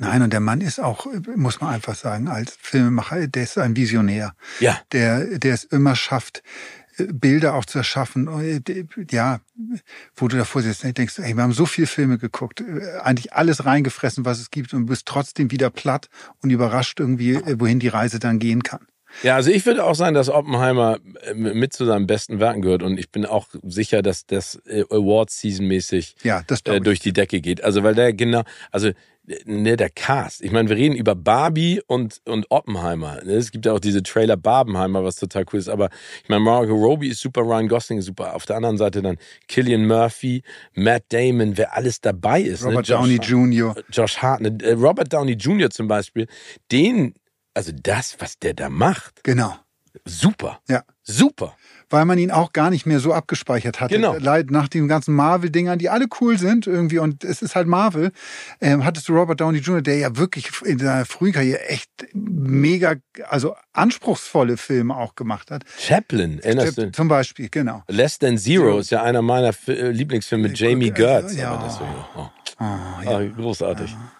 [0.00, 3.76] Nein, und der Mann ist auch, muss man einfach sagen, als Filmemacher, der ist ein
[3.76, 4.34] Visionär.
[4.58, 4.80] Ja.
[4.90, 6.42] Der, der es immer schafft,
[6.96, 8.60] Bilder auch zu erschaffen, äh,
[9.10, 9.40] ja,
[10.16, 13.32] wo du davor sitzt und denkst, ey, wir haben so viele Filme geguckt, äh, eigentlich
[13.32, 16.08] alles reingefressen, was es gibt und bist trotzdem wieder platt
[16.42, 18.86] und überrascht irgendwie, äh, wohin die Reise dann gehen kann.
[19.22, 20.98] Ja, also ich würde auch sagen, dass Oppenheimer
[21.34, 26.16] mit zu seinen besten Werken gehört und ich bin auch sicher, dass das Awards-Season mäßig
[26.22, 26.42] ja,
[26.80, 27.62] durch die Decke geht.
[27.62, 28.90] Also weil der genau, also
[29.44, 30.42] ne, der Cast.
[30.42, 33.22] Ich meine, wir reden über Barbie und, und Oppenheimer.
[33.24, 35.68] Ne, es gibt ja auch diese Trailer Barbenheimer, was total cool ist.
[35.68, 35.90] Aber
[36.22, 38.34] ich meine, Margot Robbie ist super, Ryan Gosling ist super.
[38.34, 40.42] Auf der anderen Seite dann Killian Murphy,
[40.74, 42.62] Matt Damon, wer alles dabei ist.
[42.62, 42.70] Ne?
[42.70, 42.94] Robert ne?
[42.94, 43.74] Downey Jr.
[43.90, 44.56] Josh Hart, ne?
[44.62, 45.70] Äh, Robert Downey Jr.
[45.70, 46.26] zum Beispiel.
[46.70, 47.14] Den,
[47.54, 49.24] also das, was der da macht.
[49.24, 49.56] Genau.
[50.04, 50.60] Super.
[50.68, 50.82] Ja.
[51.02, 51.56] Super
[51.92, 53.94] weil man ihn auch gar nicht mehr so abgespeichert hatte.
[53.94, 54.16] Genau.
[54.18, 58.12] Nach den ganzen Marvel-Dingern, die alle cool sind irgendwie und es ist halt Marvel,
[58.60, 62.94] ähm, hattest du Robert Downey Jr., der ja wirklich in seiner frühen Karriere echt mega,
[63.28, 65.64] also anspruchsvolle Filme auch gemacht hat.
[65.78, 66.92] Chaplin, erinnerst du?
[66.92, 67.82] Zum Beispiel, genau.
[67.88, 71.36] Less Than Zero ist ja einer meiner Lieblingsfilme mit Jamie Gertz.
[71.36, 71.72] Ja.
[72.16, 72.28] Oh.
[72.58, 72.64] Oh,
[73.04, 73.18] ja.
[73.18, 73.90] oh, großartig.
[73.90, 74.12] Ja.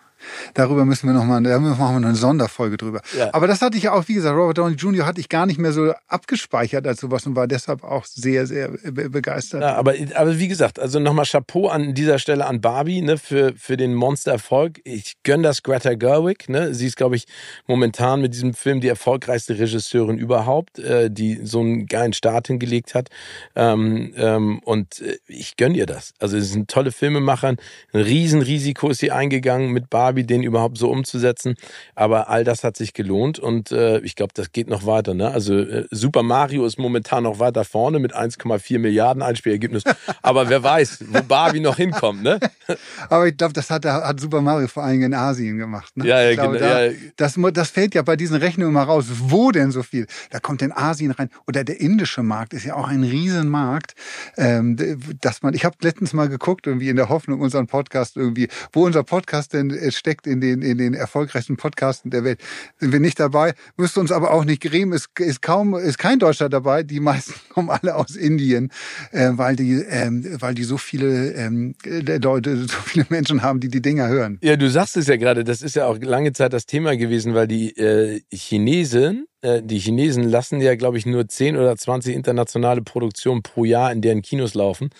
[0.54, 3.00] Darüber müssen wir nochmal, da machen wir eine Sonderfolge drüber.
[3.16, 3.30] Ja.
[3.32, 5.06] Aber das hatte ich ja auch, wie gesagt, Robert Downey Jr.
[5.06, 8.68] hatte ich gar nicht mehr so abgespeichert als sowas und war deshalb auch sehr, sehr
[8.68, 9.62] begeistert.
[9.62, 13.54] Ja, aber, aber wie gesagt, also nochmal Chapeau an dieser Stelle an Barbie, ne, für,
[13.56, 14.80] für den Monster-Erfolg.
[14.84, 16.74] Ich gönne das Greta Gerwig, ne.
[16.74, 17.26] Sie ist, glaube ich,
[17.66, 22.94] momentan mit diesem Film die erfolgreichste Regisseurin überhaupt, äh, die so einen geilen Start hingelegt
[22.94, 23.08] hat.
[23.54, 26.14] Ähm, ähm, und äh, ich gönne ihr das.
[26.18, 27.48] Also es sind tolle Filmemacher.
[27.48, 27.58] Ein
[27.92, 31.54] Riesenrisiko ist sie eingegangen, mit Barbie den überhaupt so umzusetzen.
[31.94, 35.14] Aber all das hat sich gelohnt und äh, ich glaube, das geht noch weiter.
[35.14, 35.30] Ne?
[35.30, 39.82] Also äh, Super Mario ist momentan noch weiter vorne mit 1,4 Milliarden Einspielergebnis.
[40.22, 42.22] Aber wer weiß, wo Barbie noch hinkommt.
[42.22, 42.38] Ne?
[43.08, 45.96] Aber ich glaube, das hat, hat Super Mario vor allem in Asien gemacht.
[45.96, 46.06] Ne?
[46.06, 46.68] Ja, ja, glaube, genau.
[46.68, 46.92] Da, ja.
[47.16, 49.06] Das, das fällt ja bei diesen Rechnungen mal raus.
[49.08, 50.06] Wo denn so viel?
[50.30, 51.30] Da kommt in Asien rein.
[51.46, 53.94] Oder der indische Markt ist ja auch ein Riesenmarkt.
[54.36, 54.76] Ähm,
[55.20, 58.84] dass man, ich habe letztens mal geguckt, irgendwie in der Hoffnung, unseren Podcast irgendwie, wo
[58.84, 62.40] unser Podcast denn äh, steckt in den, in den erfolgreichsten Podcasten der Welt.
[62.78, 66.18] Sind wir nicht dabei, müsste uns aber auch nicht grämen, ist, ist kaum, ist kein
[66.18, 66.82] Deutscher dabei.
[66.82, 68.72] Die meisten kommen alle aus Indien,
[69.12, 73.68] äh, weil die, ähm, weil die so viele ähm, Leute, so viele Menschen haben, die
[73.68, 74.38] die Dinger hören.
[74.42, 77.34] Ja, du sagst es ja gerade, das ist ja auch lange Zeit das Thema gewesen,
[77.34, 82.82] weil die äh, Chinesen die Chinesen lassen ja, glaube ich, nur 10 oder 20 internationale
[82.82, 84.90] Produktionen pro Jahr in deren Kinos laufen.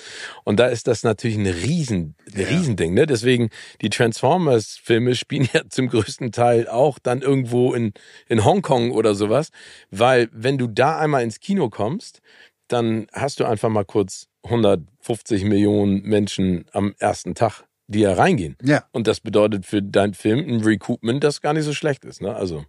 [0.44, 2.48] Und da ist das natürlich ein Riesen, ein ja.
[2.48, 2.94] Riesending.
[2.94, 3.06] Ne?
[3.06, 3.50] Deswegen,
[3.80, 7.92] die Transformers-Filme spielen ja zum größten Teil auch dann irgendwo in,
[8.28, 9.50] in Hongkong oder sowas.
[9.90, 12.20] Weil wenn du da einmal ins Kino kommst,
[12.68, 18.56] dann hast du einfach mal kurz 150 Millionen Menschen am ersten Tag die ja reingehen.
[18.62, 18.84] Ja.
[18.90, 22.20] Und das bedeutet für deinen Film ein Recoupment, das gar nicht so schlecht ist.
[22.20, 22.34] Ne?
[22.34, 22.64] Also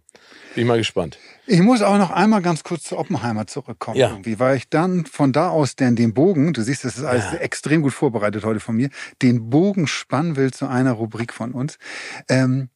[0.54, 1.18] bin ich mal gespannt.
[1.46, 4.10] Ich muss auch noch einmal ganz kurz zu Oppenheimer zurückkommen, ja.
[4.10, 7.24] irgendwie, weil ich dann von da aus denn den Bogen, du siehst, das ist alles
[7.24, 7.38] ja.
[7.38, 11.78] extrem gut vorbereitet heute von mir, den Bogen spannen will zu einer Rubrik von uns.
[12.28, 12.68] Ähm,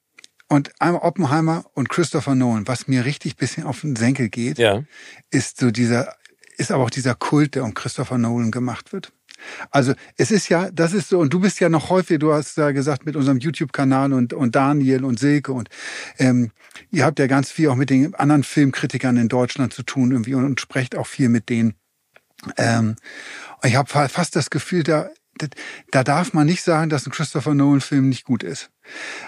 [0.49, 4.83] und einmal Oppenheimer und Christopher Nolan, was mir richtig bisschen auf den Senkel geht, ja.
[5.31, 6.15] ist so dieser,
[6.57, 9.13] ist aber auch dieser Kult, der um Christopher Nolan gemacht wird.
[9.71, 12.57] Also es ist ja, das ist so, und du bist ja noch häufig, du hast
[12.57, 15.69] ja gesagt, mit unserem YouTube-Kanal und, und Daniel und Silke und
[16.19, 16.51] ähm,
[16.91, 20.35] ihr habt ja ganz viel auch mit den anderen Filmkritikern in Deutschland zu tun irgendwie
[20.35, 21.75] und, und sprecht auch viel mit denen.
[22.57, 22.97] Ähm,
[23.65, 25.11] ich habe fast das Gefühl, da
[25.91, 28.71] da darf man nicht sagen, dass ein Christopher Nolan-Film nicht gut ist.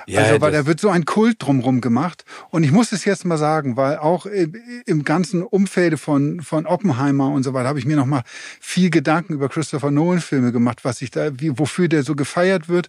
[0.06, 2.24] Ja, also, weil da wird so ein Kult drumrum gemacht.
[2.50, 7.30] Und ich muss es jetzt mal sagen, weil auch im ganzen Umfeld von, von Oppenheimer
[7.30, 8.22] und so weiter habe ich mir noch mal
[8.60, 12.88] viel Gedanken über Christopher Nolan-Filme gemacht, was ich da, wie, wofür der so gefeiert wird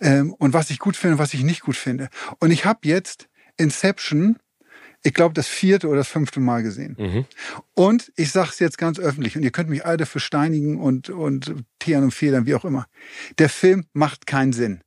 [0.00, 2.08] ähm, und was ich gut finde und was ich nicht gut finde.
[2.38, 4.36] Und ich habe jetzt Inception
[5.02, 6.96] ich glaube, das vierte oder das fünfte Mal gesehen.
[6.98, 7.24] Mhm.
[7.74, 11.08] Und ich sage es jetzt ganz öffentlich, und ihr könnt mich alle dafür steinigen und,
[11.08, 12.86] und teeren und federn, wie auch immer.
[13.38, 14.82] Der Film macht keinen Sinn.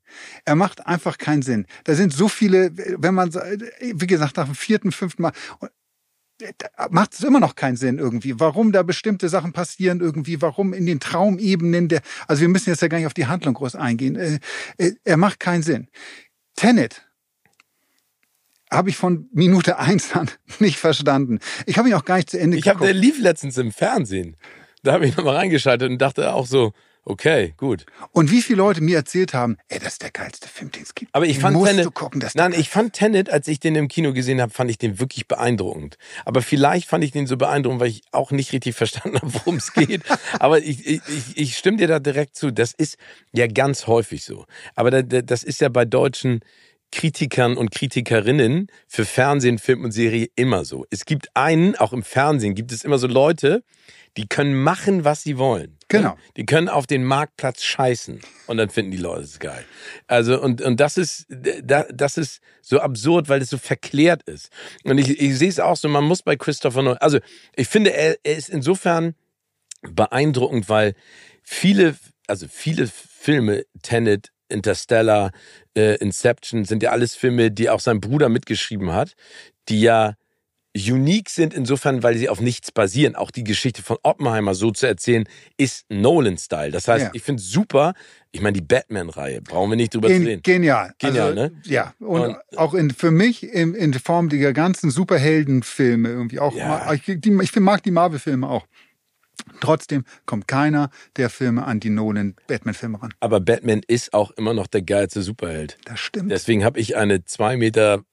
[0.46, 1.66] Er macht einfach keinen Sinn.
[1.86, 5.34] Da sind so viele, wenn man, wie gesagt, nach dem vierten, fünften Mal,
[6.90, 8.40] macht es immer noch keinen Sinn irgendwie.
[8.40, 12.82] Warum da bestimmte Sachen passieren irgendwie, warum in den Traumebenen der, also wir müssen jetzt
[12.82, 14.16] ja gar nicht auf die Handlung groß eingehen.
[14.16, 14.40] Äh,
[14.78, 15.88] äh, er macht keinen Sinn.
[16.56, 17.08] Tenet
[18.74, 21.40] habe ich von Minute eins an nicht verstanden.
[21.66, 22.84] Ich habe ihn auch gar nicht zu Ende ich geguckt.
[22.84, 24.36] Ich habe, der lief letztens im Fernsehen.
[24.84, 26.74] Da habe ich nochmal reingeschaltet und dachte auch so,
[27.06, 27.86] okay, gut.
[28.12, 30.96] Und wie viele Leute mir erzählt haben, ey, das ist der geilste Film, den es
[30.96, 31.14] gibt.
[31.14, 34.14] Aber ich den fand Tenet, gucken, nein, ich fand Tenet, als ich den im Kino
[34.14, 35.98] gesehen habe, fand ich den wirklich beeindruckend.
[36.26, 39.56] Aber vielleicht fand ich den so beeindruckend, weil ich auch nicht richtig verstanden habe, worum
[39.56, 40.04] es geht.
[40.40, 41.02] Aber ich, ich,
[41.36, 42.52] ich stimme dir da direkt zu.
[42.52, 42.98] Das ist
[43.32, 44.46] ja ganz häufig so.
[44.76, 46.42] Aber das ist ja bei deutschen
[46.94, 50.86] Kritikern und Kritikerinnen für Fernsehen, Film und Serie immer so.
[50.92, 53.64] Es gibt einen, auch im Fernsehen gibt es immer so Leute,
[54.16, 55.80] die können machen, was sie wollen.
[55.88, 56.16] Genau.
[56.38, 59.66] Die können auf den Marktplatz scheißen und dann finden die Leute es geil.
[60.06, 64.50] Also und und das ist das ist so absurd, weil es so verklärt ist.
[64.84, 65.90] Und ich, ich sehe es auch so.
[65.90, 67.18] Man muss bei Christopher Nolan, also
[67.56, 69.16] ich finde er, er ist insofern
[69.82, 70.94] beeindruckend, weil
[71.42, 71.96] viele
[72.28, 75.32] also viele Filme Tenet Interstellar,
[75.76, 79.14] äh, Inception sind ja alles Filme, die auch sein Bruder mitgeschrieben hat,
[79.68, 80.16] die ja
[80.76, 83.16] unique sind insofern, weil sie auf nichts basieren.
[83.16, 85.26] Auch die Geschichte von Oppenheimer so zu erzählen,
[85.58, 86.72] ist Nolan-Style.
[86.72, 87.12] Das heißt, ja.
[87.14, 87.94] ich finde super.
[88.32, 90.42] Ich meine, die Batman-Reihe, brauchen wir nicht drüber Gen zu reden.
[90.42, 90.94] Genial.
[90.98, 91.62] Genial, also, ne?
[91.66, 96.56] Ja, und, und, auch in, für mich in, in Form der ganzen Superheldenfilme irgendwie auch.
[96.56, 96.92] Ja.
[96.94, 98.66] Ich, die, ich mag die Marvel-Filme auch.
[99.60, 103.14] Trotzdem kommt keiner der Filme an die Nolan Batman-Filme ran.
[103.20, 105.78] Aber Batman ist auch immer noch der geilste Superheld.
[105.86, 106.32] Das stimmt.
[106.32, 108.04] Deswegen habe ich eine 2,15 Meter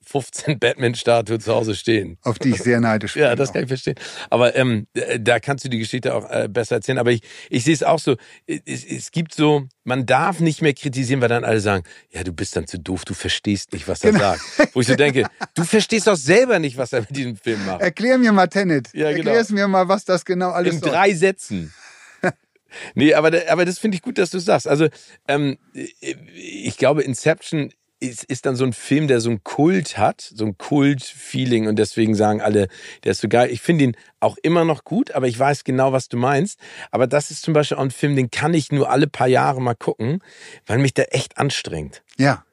[0.56, 2.18] Batman-Statue zu Hause stehen.
[2.22, 3.22] Auf die ich sehr neidisch bin.
[3.22, 3.96] ja, das kann ich verstehen.
[4.28, 4.86] Aber ähm,
[5.18, 6.98] da kannst du die Geschichte auch äh, besser erzählen.
[6.98, 8.16] Aber ich, ich sehe es auch so.
[8.46, 12.32] Es, es gibt so man darf nicht mehr kritisieren, weil dann alle sagen, ja, du
[12.32, 14.34] bist dann zu doof, du verstehst nicht, was er genau.
[14.34, 14.74] sagt.
[14.74, 17.80] Wo ich so denke, du verstehst doch selber nicht, was er mit diesem Film macht.
[17.80, 18.92] Erklär mir mal Tenet.
[18.92, 19.16] Ja, genau.
[19.16, 20.84] Erklär es mir mal, was das genau alles ist.
[20.84, 21.72] In drei Sätzen.
[22.94, 24.68] nee, aber, aber das finde ich gut, dass du sagst.
[24.68, 24.88] Also,
[25.28, 30.20] ähm, ich glaube, Inception ist, ist dann so ein Film, der so einen Kult hat,
[30.20, 32.68] so ein Kult-Feeling und deswegen sagen alle,
[33.04, 33.50] der ist so geil.
[33.50, 36.58] Ich finde ihn auch immer noch gut, aber ich weiß genau, was du meinst.
[36.90, 39.60] Aber das ist zum Beispiel auch ein Film, den kann ich nur alle paar Jahre
[39.60, 40.22] mal gucken,
[40.66, 42.02] weil mich der echt anstrengt.
[42.16, 42.44] Ja,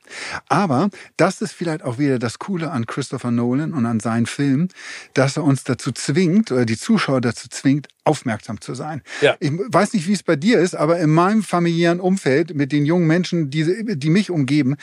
[0.48, 4.70] aber das ist vielleicht auch wieder das Coole an Christopher Nolan und an seinen Filmen,
[5.14, 9.02] dass er uns dazu zwingt oder die Zuschauer dazu zwingt, aufmerksam zu sein.
[9.22, 9.36] Ja.
[9.40, 12.86] Ich weiß nicht, wie es bei dir ist, aber in meinem familiären Umfeld mit den
[12.86, 14.78] jungen Menschen, die, die mich umgeben,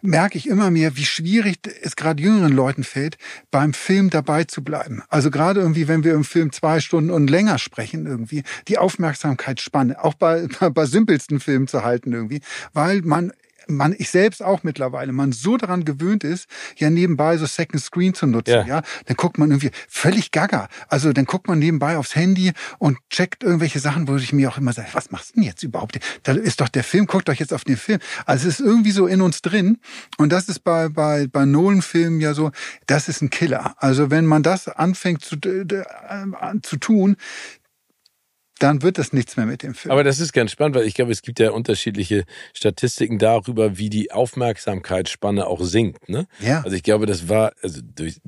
[0.00, 3.18] merke ich immer mehr, wie schwierig es gerade jüngeren Leuten fällt,
[3.50, 5.02] beim Film dabei zu bleiben.
[5.08, 10.02] Also gerade irgendwie, wenn wir im Film zwei Stunden und länger sprechen, irgendwie die Aufmerksamkeitsspanne,
[10.02, 12.40] auch bei, bei simpelsten Filmen zu halten irgendwie,
[12.72, 13.32] weil man
[13.68, 16.46] man, ich selbst auch mittlerweile, man so daran gewöhnt ist,
[16.76, 18.66] ja nebenbei so Second Screen zu nutzen, ja.
[18.66, 20.68] ja, dann guckt man irgendwie völlig gaga.
[20.88, 24.58] Also dann guckt man nebenbei aufs Handy und checkt irgendwelche Sachen, wo ich mir auch
[24.58, 25.98] immer sage, was machst du denn jetzt überhaupt?
[26.22, 28.00] Da ist doch der Film, guckt doch jetzt auf den Film.
[28.26, 29.78] Also es ist irgendwie so in uns drin
[30.18, 32.50] und das ist bei, bei, bei Nolan-Filmen ja so,
[32.86, 33.74] das ist ein Killer.
[33.78, 37.16] Also wenn man das anfängt zu, äh, zu tun,
[38.62, 39.90] dann wird das nichts mehr mit dem Film.
[39.90, 43.88] Aber das ist ganz spannend, weil ich glaube, es gibt ja unterschiedliche Statistiken darüber, wie
[43.88, 46.08] die Aufmerksamkeitsspanne auch sinkt.
[46.08, 46.26] Ne?
[46.40, 46.60] Ja.
[46.62, 48.20] Also ich glaube, das war, also durch,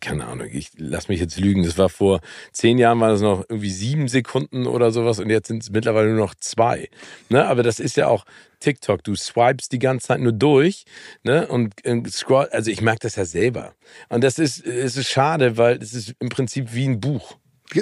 [0.00, 2.20] keine Ahnung, ich lass mich jetzt lügen, das war vor
[2.52, 6.08] zehn Jahren war das noch irgendwie sieben Sekunden oder sowas und jetzt sind es mittlerweile
[6.08, 6.88] nur noch zwei.
[7.30, 7.46] Ne?
[7.46, 8.26] Aber das ist ja auch
[8.60, 10.84] TikTok, du swipes die ganze Zeit nur durch
[11.22, 11.48] ne?
[11.48, 13.74] und, und scroll, also ich merke das ja selber.
[14.10, 17.38] Und das ist, es ist schade, weil es ist im Prinzip wie ein Buch.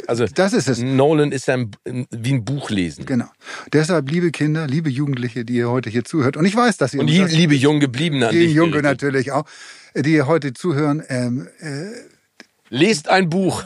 [0.07, 0.79] Also das ist es.
[0.79, 3.07] Nolan ist ein, wie ein Buch lesen.
[3.07, 3.29] Genau.
[3.72, 7.01] Deshalb, liebe Kinder, liebe Jugendliche, die ihr heute hier zuhört, und ich weiß, dass ihr
[7.01, 9.44] und die, liebe jung gebliebene, die Junge natürlich auch,
[9.94, 11.03] die ihr heute zuhören.
[11.09, 11.87] Ähm, äh,
[12.70, 13.64] Lest ein Buch.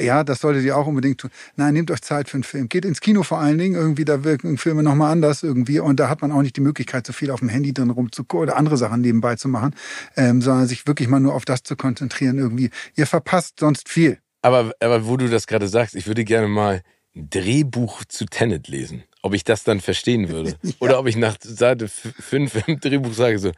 [0.00, 1.30] Ja, das solltet ihr auch unbedingt tun.
[1.56, 2.68] Nein, nehmt euch Zeit für einen Film.
[2.68, 3.74] Geht ins Kino vor allen Dingen.
[3.74, 5.78] Irgendwie, da wirken Filme nochmal anders irgendwie.
[5.78, 8.42] Und da hat man auch nicht die Möglichkeit, so viel auf dem Handy drin rumzugucken
[8.42, 9.74] oder andere Sachen nebenbei zu machen,
[10.16, 12.70] ähm, sondern sich wirklich mal nur auf das zu konzentrieren irgendwie.
[12.96, 14.18] Ihr verpasst sonst viel.
[14.46, 16.80] Aber, aber wo du das gerade sagst, ich würde gerne mal
[17.16, 19.02] ein Drehbuch zu Tenet lesen.
[19.20, 20.56] Ob ich das dann verstehen würde.
[20.62, 20.72] ja.
[20.78, 23.50] Oder ob ich nach Seite 5 im Drehbuch sage so,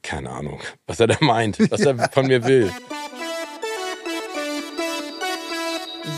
[0.00, 1.90] keine Ahnung, was er da meint, was ja.
[1.90, 2.72] er von mir will.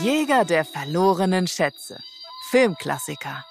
[0.01, 1.99] Jäger der verlorenen Schätze.
[2.49, 3.43] Filmklassiker.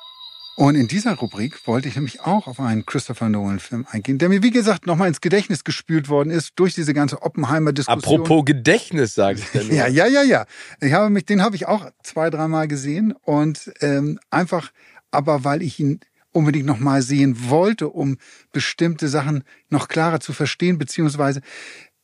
[0.56, 4.42] Und in dieser Rubrik wollte ich nämlich auch auf einen Christopher Nolan-Film eingehen, der mir,
[4.42, 8.20] wie gesagt, nochmal ins Gedächtnis gespült worden ist durch diese ganze Oppenheimer-Diskussion.
[8.22, 9.74] Apropos Gedächtnis, sage ich denn.
[9.74, 10.46] ja, ja, ja, ja.
[10.80, 14.72] Ich habe mich, den habe ich auch zwei, dreimal gesehen und ähm, einfach,
[15.10, 16.00] aber weil ich ihn
[16.32, 18.16] unbedingt nochmal sehen wollte, um
[18.52, 21.42] bestimmte Sachen noch klarer zu verstehen, beziehungsweise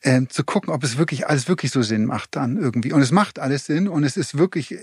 [0.02, 2.92] äh, zu gucken, ob es wirklich alles wirklich so Sinn macht dann irgendwie.
[2.92, 4.76] Und es macht alles Sinn und es ist wirklich,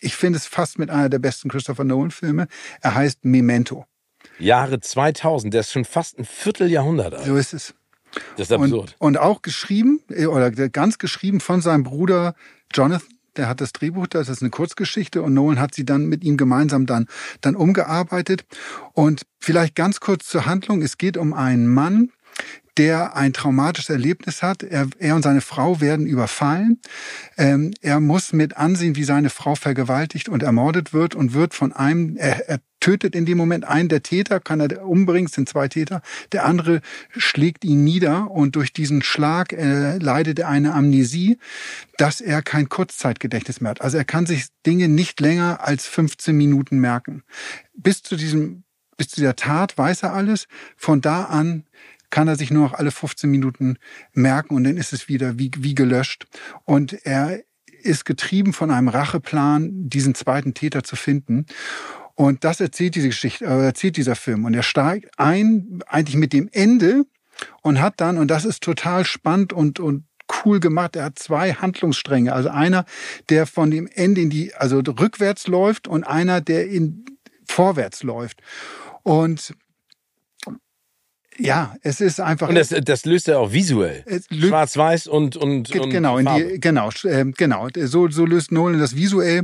[0.00, 2.48] ich finde es fast mit einer der besten Christopher Nolan-Filme.
[2.80, 3.86] Er heißt Memento.
[4.38, 7.26] Jahre 2000, der ist schon fast ein Vierteljahrhundert alt.
[7.26, 7.74] So ist es.
[8.36, 8.96] Das ist absurd.
[8.98, 12.34] Und, und auch geschrieben, äh, oder ganz geschrieben von seinem Bruder
[12.72, 16.22] Jonathan, der hat das Drehbuch, das ist eine Kurzgeschichte und Nolan hat sie dann mit
[16.22, 17.06] ihm gemeinsam dann,
[17.40, 18.44] dann umgearbeitet.
[18.92, 20.82] Und vielleicht ganz kurz zur Handlung.
[20.82, 22.12] Es geht um einen Mann,
[22.78, 24.62] der ein traumatisches Erlebnis hat.
[24.62, 26.80] Er, er und seine Frau werden überfallen.
[27.36, 31.72] Ähm, er muss mit ansehen, wie seine Frau vergewaltigt und ermordet wird und wird von
[31.72, 35.68] einem, er, er tötet in dem Moment einen der Täter, kann er umbringen, sind zwei
[35.68, 36.02] Täter.
[36.32, 36.80] Der andere
[37.16, 41.38] schlägt ihn nieder und durch diesen Schlag äh, leidet er eine Amnesie,
[41.98, 43.82] dass er kein Kurzzeitgedächtnis mehr hat.
[43.82, 47.22] Also er kann sich Dinge nicht länger als 15 Minuten merken.
[47.74, 48.64] Bis zu diesem
[48.98, 50.46] bis zu der Tat weiß er alles.
[50.76, 51.64] Von da an
[52.12, 53.78] kann er sich nur noch alle 15 Minuten
[54.12, 56.26] merken und dann ist es wieder wie, wie gelöscht.
[56.64, 57.40] Und er
[57.82, 61.46] ist getrieben von einem Racheplan, diesen zweiten Täter zu finden.
[62.14, 64.44] Und das erzählt diese Geschichte, äh, erzählt dieser Film.
[64.44, 67.06] Und er steigt ein, eigentlich mit dem Ende
[67.62, 70.04] und hat dann, und das ist total spannend und, und
[70.44, 70.96] cool gemacht.
[70.96, 72.34] Er hat zwei Handlungsstränge.
[72.34, 72.84] Also einer,
[73.30, 77.06] der von dem Ende in die, also rückwärts läuft und einer, der in
[77.46, 78.42] vorwärts läuft.
[79.02, 79.54] Und
[81.44, 82.48] Ja, es ist einfach.
[82.48, 84.04] Und das, das löst er auch visuell.
[84.30, 87.68] Schwarz-Weiß und und, und genau, in die, genau, äh, genau.
[87.74, 89.42] So so löst Nolan das visuell.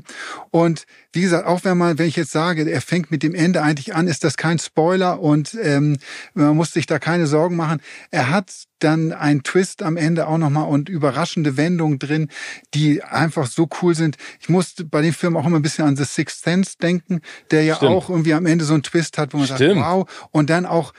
[0.51, 3.63] Und wie gesagt, auch wenn man, wenn ich jetzt sage, er fängt mit dem Ende
[3.63, 5.97] eigentlich an, ist das kein Spoiler und ähm,
[6.35, 7.81] man muss sich da keine Sorgen machen.
[8.11, 12.29] Er hat dann einen Twist am Ende auch nochmal und überraschende Wendungen drin,
[12.75, 14.17] die einfach so cool sind.
[14.41, 17.65] Ich musste bei dem Film auch immer ein bisschen an The Sixth Sense denken, der
[17.65, 17.93] ja Stimmt.
[17.93, 19.81] auch irgendwie am Ende so einen Twist hat, wo man Stimmt.
[19.81, 20.29] sagt, wow.
[20.31, 20.93] Und dann auch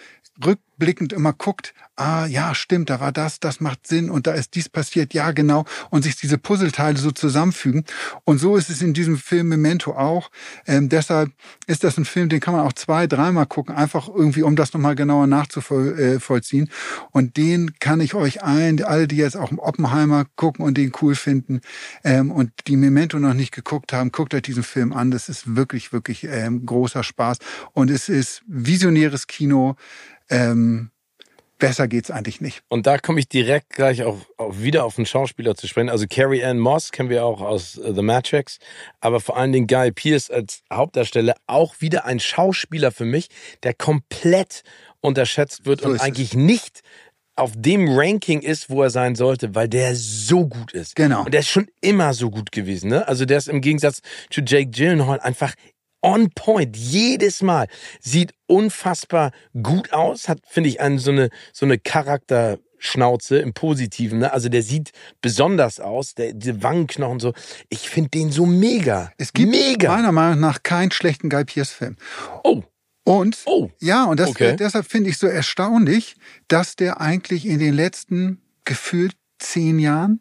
[0.79, 4.55] rückblickend immer guckt, ah ja, stimmt, da war das, das macht Sinn und da ist
[4.55, 7.83] dies passiert, ja genau, und sich diese Puzzleteile so zusammenfügen.
[8.23, 10.31] Und so ist es in diesem Film Memento auch.
[10.65, 11.31] Ähm, deshalb
[11.67, 14.73] ist das ein Film, den kann man auch zwei, dreimal gucken, einfach irgendwie, um das
[14.73, 16.69] nochmal genauer nachzuvollziehen.
[17.11, 21.15] Und den kann ich euch allen, alle, die jetzt auch Oppenheimer gucken und den cool
[21.15, 21.59] finden
[22.03, 25.11] ähm, und die Memento noch nicht geguckt haben, guckt euch diesen Film an.
[25.11, 27.39] Das ist wirklich, wirklich ähm, großer Spaß.
[27.73, 29.75] Und es ist visionäres Kino.
[30.29, 30.68] Ähm,
[31.59, 32.63] besser geht's eigentlich nicht.
[32.69, 34.17] Und da komme ich direkt gleich auch,
[34.51, 35.89] wieder auf den Schauspieler zu sprechen.
[35.89, 38.57] Also Carrie Ann Moss kennen wir auch aus uh, The Matrix,
[39.01, 43.27] aber vor allen Dingen Guy Pierce als Hauptdarsteller auch wieder ein Schauspieler für mich,
[43.63, 44.63] der komplett
[45.01, 46.35] unterschätzt wird so und eigentlich es.
[46.35, 46.81] nicht
[47.35, 50.95] auf dem Ranking ist, wo er sein sollte, weil der so gut ist.
[50.95, 51.23] Genau.
[51.23, 52.89] Und der ist schon immer so gut gewesen.
[52.89, 53.07] Ne?
[53.07, 55.53] Also der ist im Gegensatz zu Jake Gyllenhaal einfach
[56.01, 56.75] on point.
[56.75, 57.67] Jedes Mal.
[57.99, 59.31] Sieht unfassbar
[59.61, 60.27] gut aus.
[60.29, 64.19] Hat, finde ich, einen, so eine, so eine Charakterschnauze im Positiven.
[64.19, 64.33] Ne?
[64.33, 67.33] Also der sieht besonders aus, der, die Wangenknochen so.
[67.69, 69.11] Ich finde den so mega.
[69.17, 69.95] Es gibt mega.
[69.95, 71.95] meiner Meinung nach keinen schlechten Guy Pierce Film.
[72.43, 72.63] Oh.
[73.03, 73.71] Und oh.
[73.79, 74.55] ja, und das, okay.
[74.55, 76.15] deshalb finde ich so erstaunlich,
[76.47, 80.19] dass der eigentlich in den letzten gefühlt zehn Jahren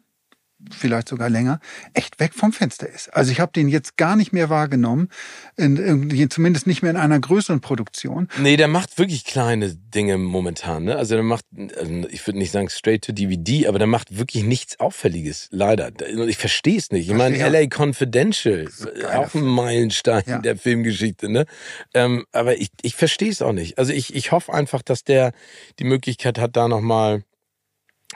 [0.71, 1.59] vielleicht sogar länger,
[1.93, 3.13] echt weg vom Fenster ist.
[3.13, 5.09] Also ich habe den jetzt gar nicht mehr wahrgenommen,
[5.55, 8.27] in, in, zumindest nicht mehr in einer größeren Produktion.
[8.37, 10.83] Nee, der macht wirklich kleine Dinge momentan.
[10.83, 10.95] Ne?
[10.97, 11.45] Also der macht,
[11.77, 15.91] also ich würde nicht sagen straight to DVD, aber der macht wirklich nichts Auffälliges, leider.
[16.27, 17.09] Ich verstehe es nicht.
[17.09, 18.67] Ich meine, LA Confidential,
[19.13, 20.39] auch ein Meilenstein ja.
[20.39, 21.29] der Filmgeschichte.
[21.29, 21.45] Ne?
[21.93, 23.77] Ähm, aber ich, ich verstehe es auch nicht.
[23.77, 25.31] Also ich, ich hoffe einfach, dass der
[25.79, 27.23] die Möglichkeit hat, da nochmal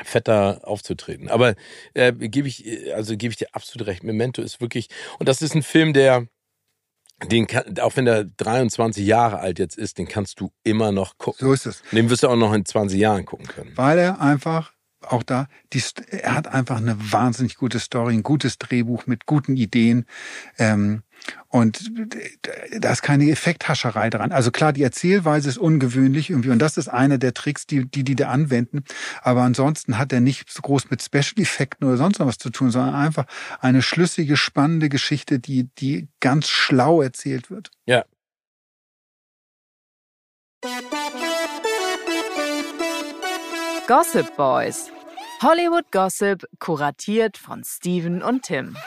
[0.01, 1.29] fetter aufzutreten.
[1.29, 1.55] Aber
[1.93, 4.03] äh, gebe ich, also gebe ich dir absolut recht.
[4.03, 4.87] Memento ist wirklich,
[5.19, 6.27] und das ist ein Film, der,
[7.29, 11.17] den kann, auch wenn der 23 Jahre alt jetzt ist, den kannst du immer noch
[11.17, 11.45] gucken.
[11.45, 11.83] So ist es.
[11.91, 13.71] Den wirst du auch noch in 20 Jahren gucken können.
[13.75, 18.57] Weil er einfach auch da, die, er hat einfach eine wahnsinnig gute Story, ein gutes
[18.57, 20.05] Drehbuch mit guten Ideen.
[20.57, 21.03] Ähm,
[21.47, 21.91] und
[22.71, 24.31] da ist keine Effekthascherei dran.
[24.31, 28.03] Also klar, die Erzählweise ist ungewöhnlich irgendwie und das ist einer der Tricks, die die,
[28.03, 28.83] die da anwenden.
[29.21, 32.49] Aber ansonsten hat er nicht so groß mit Special Effekten oder sonst noch was zu
[32.49, 33.25] tun, sondern einfach
[33.59, 37.71] eine schlüssige, spannende Geschichte, die, die ganz schlau erzählt wird.
[37.85, 38.03] Ja.
[43.87, 44.89] Gossip Boys.
[45.41, 48.77] Hollywood Gossip, kuratiert von Steven und Tim.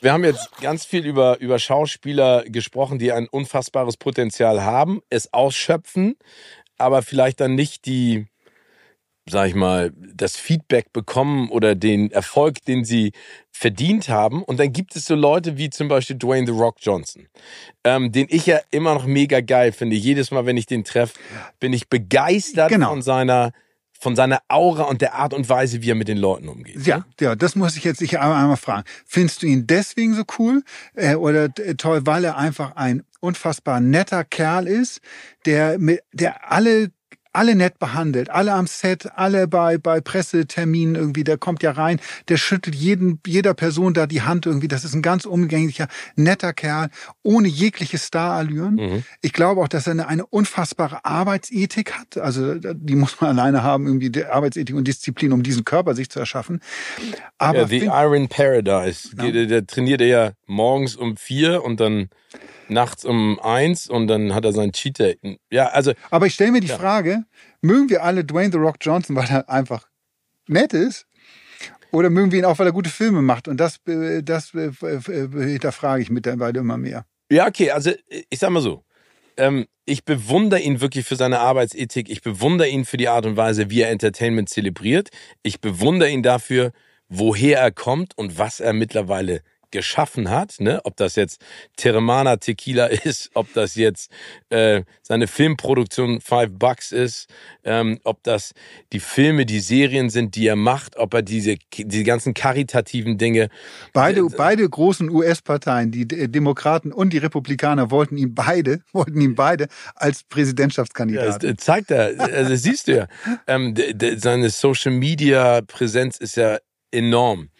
[0.00, 5.32] Wir haben jetzt ganz viel über, über Schauspieler gesprochen, die ein unfassbares Potenzial haben, es
[5.32, 6.16] ausschöpfen,
[6.78, 8.26] aber vielleicht dann nicht die,
[9.28, 13.12] sag ich mal, das Feedback bekommen oder den Erfolg, den sie
[13.52, 14.42] verdient haben.
[14.42, 17.28] Und dann gibt es so Leute wie zum Beispiel Dwayne The Rock Johnson,
[17.84, 19.96] ähm, den ich ja immer noch mega geil finde.
[19.96, 21.18] Jedes Mal, wenn ich den treffe,
[21.58, 22.88] bin ich begeistert genau.
[22.88, 23.52] von seiner
[24.00, 26.86] von seiner Aura und der Art und Weise, wie er mit den Leuten umgeht.
[26.86, 28.84] Ja, ja, das muss ich jetzt ich einmal fragen.
[29.06, 30.62] Findest du ihn deswegen so cool
[30.94, 35.02] äh, oder äh, toll, weil er einfach ein unfassbar netter Kerl ist,
[35.44, 36.90] der mit, der alle
[37.32, 42.00] alle nett behandelt, alle am Set, alle bei, bei Presseterminen irgendwie, der kommt ja rein,
[42.28, 44.68] der schüttelt jeden, jeder Person da die Hand irgendwie.
[44.68, 46.88] Das ist ein ganz umgänglicher, netter Kerl,
[47.22, 48.74] ohne jegliche Starallüren.
[48.74, 49.04] Mhm.
[49.22, 52.18] Ich glaube auch, dass er eine, eine unfassbare Arbeitsethik hat.
[52.18, 56.10] Also die muss man alleine haben, irgendwie die Arbeitsethik und Disziplin, um diesen Körper sich
[56.10, 56.60] zu erschaffen.
[57.38, 59.30] Aber ja, The Iron Paradise, genau.
[59.30, 62.08] der, der trainiert er ja morgens um vier und dann
[62.70, 65.14] nachts um eins und dann hat er sein Cheater.
[65.50, 65.92] Ja, also.
[66.10, 66.78] Aber ich stelle mir die ja.
[66.78, 67.24] Frage,
[67.60, 69.88] mögen wir alle Dwayne The Rock Johnson, weil er einfach
[70.46, 71.06] nett ist?
[71.92, 73.48] Oder mögen wir ihn auch, weil er gute Filme macht?
[73.48, 77.04] Und das, äh, das äh, hinterfrage ich mittlerweile immer mehr.
[77.30, 78.84] Ja, okay, also ich sag mal so.
[79.36, 82.08] Ähm, ich bewundere ihn wirklich für seine Arbeitsethik.
[82.10, 85.08] Ich bewundere ihn für die Art und Weise, wie er Entertainment zelebriert.
[85.42, 86.72] Ich bewundere ihn dafür,
[87.08, 90.80] woher er kommt und was er mittlerweile geschaffen hat, ne?
[90.84, 91.40] ob das jetzt
[91.76, 94.10] Teremana Tequila ist, ob das jetzt
[94.50, 97.28] äh, seine Filmproduktion Five Bucks ist,
[97.64, 98.52] ähm, ob das
[98.92, 103.48] die Filme, die Serien sind, die er macht, ob er diese, diese ganzen karitativen Dinge.
[103.92, 109.34] Beide, äh, beide großen US-Parteien, die Demokraten und die Republikaner, wollten ihn beide, wollten ihn
[109.34, 111.42] beide als Präsidentschaftskandidat.
[111.42, 113.06] Ja, zeigt er, also siehst du ja,
[113.46, 113.74] ähm,
[114.16, 116.58] seine Social Media Präsenz ist ja
[116.90, 117.50] enorm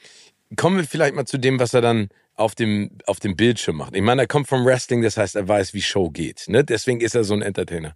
[0.57, 3.94] kommen wir vielleicht mal zu dem, was er dann auf dem, auf dem Bildschirm macht.
[3.94, 6.44] Ich meine, er kommt vom Wrestling, das heißt, er weiß, wie Show geht.
[6.48, 6.64] Ne?
[6.64, 7.94] Deswegen ist er so ein Entertainer.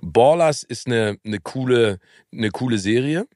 [0.00, 1.98] Ballers ist eine, eine, coole,
[2.32, 3.26] eine coole Serie.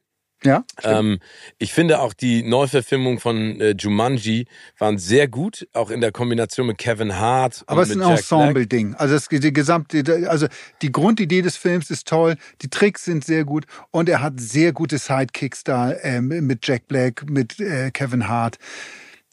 [0.44, 0.64] Ja.
[0.82, 1.20] Ähm,
[1.58, 4.46] ich finde auch die Neuverfilmung von äh, Jumanji
[4.78, 7.64] waren sehr gut, auch in der Kombination mit Kevin Hart.
[7.66, 8.94] Aber es ist ein Ensemble-Ding.
[8.94, 10.46] Also das, die gesamte, also
[10.82, 14.72] die Grundidee des Films ist toll, die Tricks sind sehr gut und er hat sehr
[14.72, 18.58] gute Sidekicks da äh, mit Jack Black, mit äh, Kevin Hart.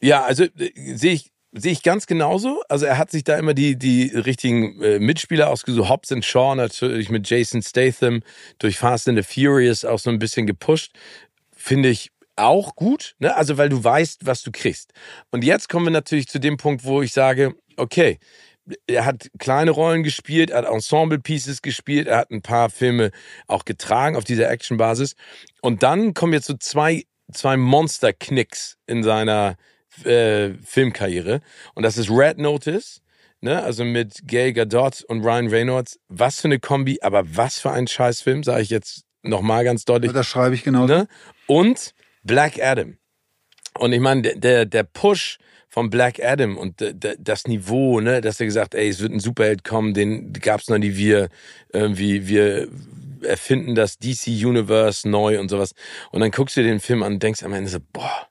[0.01, 2.63] Ja, also äh, sehe ich Sehe ich ganz genauso.
[2.69, 5.89] Also er hat sich da immer die, die richtigen äh, Mitspieler ausgesucht.
[5.89, 8.21] Hobbs and Shaw natürlich mit Jason Statham
[8.59, 10.93] durch Fast and the Furious auch so ein bisschen gepusht.
[11.53, 13.35] Finde ich auch gut, ne?
[13.35, 14.93] Also weil du weißt, was du kriegst.
[15.31, 18.17] Und jetzt kommen wir natürlich zu dem Punkt, wo ich sage, okay,
[18.87, 23.11] er hat kleine Rollen gespielt, er hat Ensemble-Pieces gespielt, er hat ein paar Filme
[23.47, 25.15] auch getragen auf dieser Action-Basis.
[25.61, 29.57] Und dann kommen jetzt so zwei, zwei Monster-Knicks in seiner
[30.05, 31.41] äh, Filmkarriere.
[31.73, 33.01] Und das ist Red Notice,
[33.41, 33.61] ne?
[33.61, 35.99] also mit Gail Gadot und Ryan Reynolds.
[36.07, 40.11] Was für eine Kombi, aber was für ein Scheißfilm, sage ich jetzt nochmal ganz deutlich.
[40.11, 40.85] Das schreibe ich genau.
[40.85, 41.07] Ne?
[41.47, 42.97] Und Black Adam.
[43.77, 45.37] Und ich meine, der, der Push
[45.69, 46.83] von Black Adam und
[47.19, 50.77] das Niveau, ne, dass er gesagt, ey, es wird ein Superheld kommen, den gab's noch
[50.77, 51.29] nie, wir
[51.71, 52.67] irgendwie, wir
[53.23, 55.73] erfinden das DC Universe neu und sowas.
[56.11, 58.27] Und dann guckst du dir den Film an und denkst am Ende so, boah,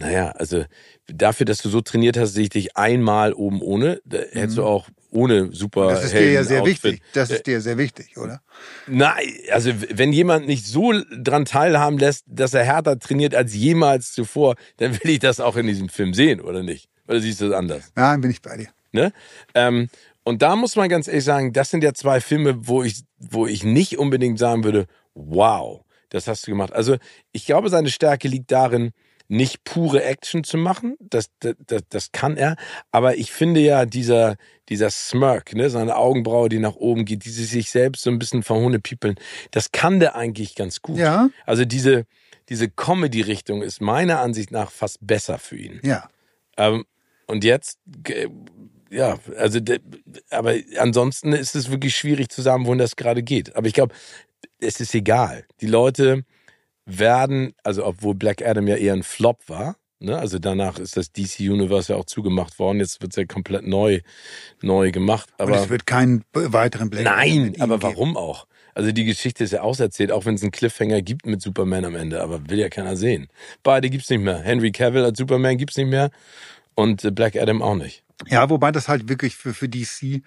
[0.00, 0.64] naja, also
[1.06, 4.00] dafür, dass du so trainiert hast, sehe ich dich einmal oben ohne.
[4.06, 4.66] Da hättest du mhm.
[4.66, 5.88] auch ohne super.
[5.90, 6.84] Das ist dir ja sehr Outfit.
[6.84, 7.02] wichtig.
[7.12, 8.40] Das ist dir sehr wichtig, oder?
[8.86, 14.12] Nein, also wenn jemand nicht so dran teilhaben lässt, dass er härter trainiert als jemals
[14.12, 16.88] zuvor, dann will ich das auch in diesem Film sehen, oder nicht?
[17.06, 17.92] Oder siehst du das anders?
[17.94, 18.68] Nein, bin ich bei dir.
[18.92, 19.12] Ne?
[19.54, 19.88] Ähm,
[20.24, 23.46] und da muss man ganz ehrlich sagen, das sind ja zwei Filme, wo ich, wo
[23.46, 26.72] ich nicht unbedingt sagen würde, wow, das hast du gemacht.
[26.72, 26.96] Also
[27.32, 28.92] ich glaube, seine Stärke liegt darin,
[29.30, 30.96] nicht pure Action zu machen.
[30.98, 32.56] Das, das, das kann er.
[32.90, 34.36] Aber ich finde ja, dieser,
[34.68, 38.42] dieser Smirk, ne, seine Augenbraue, die nach oben geht, die sich selbst so ein bisschen
[38.42, 39.14] verhohnepiepeln,
[39.52, 40.98] das kann der eigentlich ganz gut.
[40.98, 41.30] Ja.
[41.46, 42.06] Also diese,
[42.48, 45.80] diese Comedy-Richtung ist meiner Ansicht nach fast besser für ihn.
[45.84, 46.08] Ja.
[46.56, 46.84] Ähm,
[47.26, 47.78] und jetzt,
[48.90, 49.60] ja, also,
[50.30, 53.54] aber ansonsten ist es wirklich schwierig zu sagen, wohin das gerade geht.
[53.54, 53.94] Aber ich glaube,
[54.58, 55.44] es ist egal.
[55.60, 56.24] Die Leute,
[56.98, 60.18] werden, also obwohl Black Adam ja eher ein Flop war, ne?
[60.18, 63.66] also danach ist das DC Universe ja auch zugemacht worden, jetzt wird es ja komplett
[63.66, 64.00] neu,
[64.62, 65.30] neu gemacht.
[65.38, 68.46] Aber Und es wird keinen weiteren Black Nein, Adam aber warum auch?
[68.74, 71.96] Also die Geschichte ist ja auserzählt, auch wenn es einen Cliffhanger gibt mit Superman am
[71.96, 73.28] Ende, aber will ja keiner sehen.
[73.62, 74.38] Beide gibt's nicht mehr.
[74.38, 76.10] Henry Cavill als Superman gibt's nicht mehr
[76.74, 78.04] und Black Adam auch nicht.
[78.26, 80.22] Ja, wobei das halt wirklich für, für DC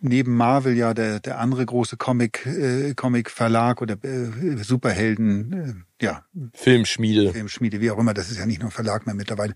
[0.00, 6.04] neben Marvel ja der, der andere große Comic, äh, Comic Verlag oder äh, Superhelden, äh,
[6.04, 6.24] ja.
[6.54, 7.32] Filmschmiede.
[7.32, 9.54] Filmschmiede, wie auch immer, das ist ja nicht nur Verlag mehr mittlerweile.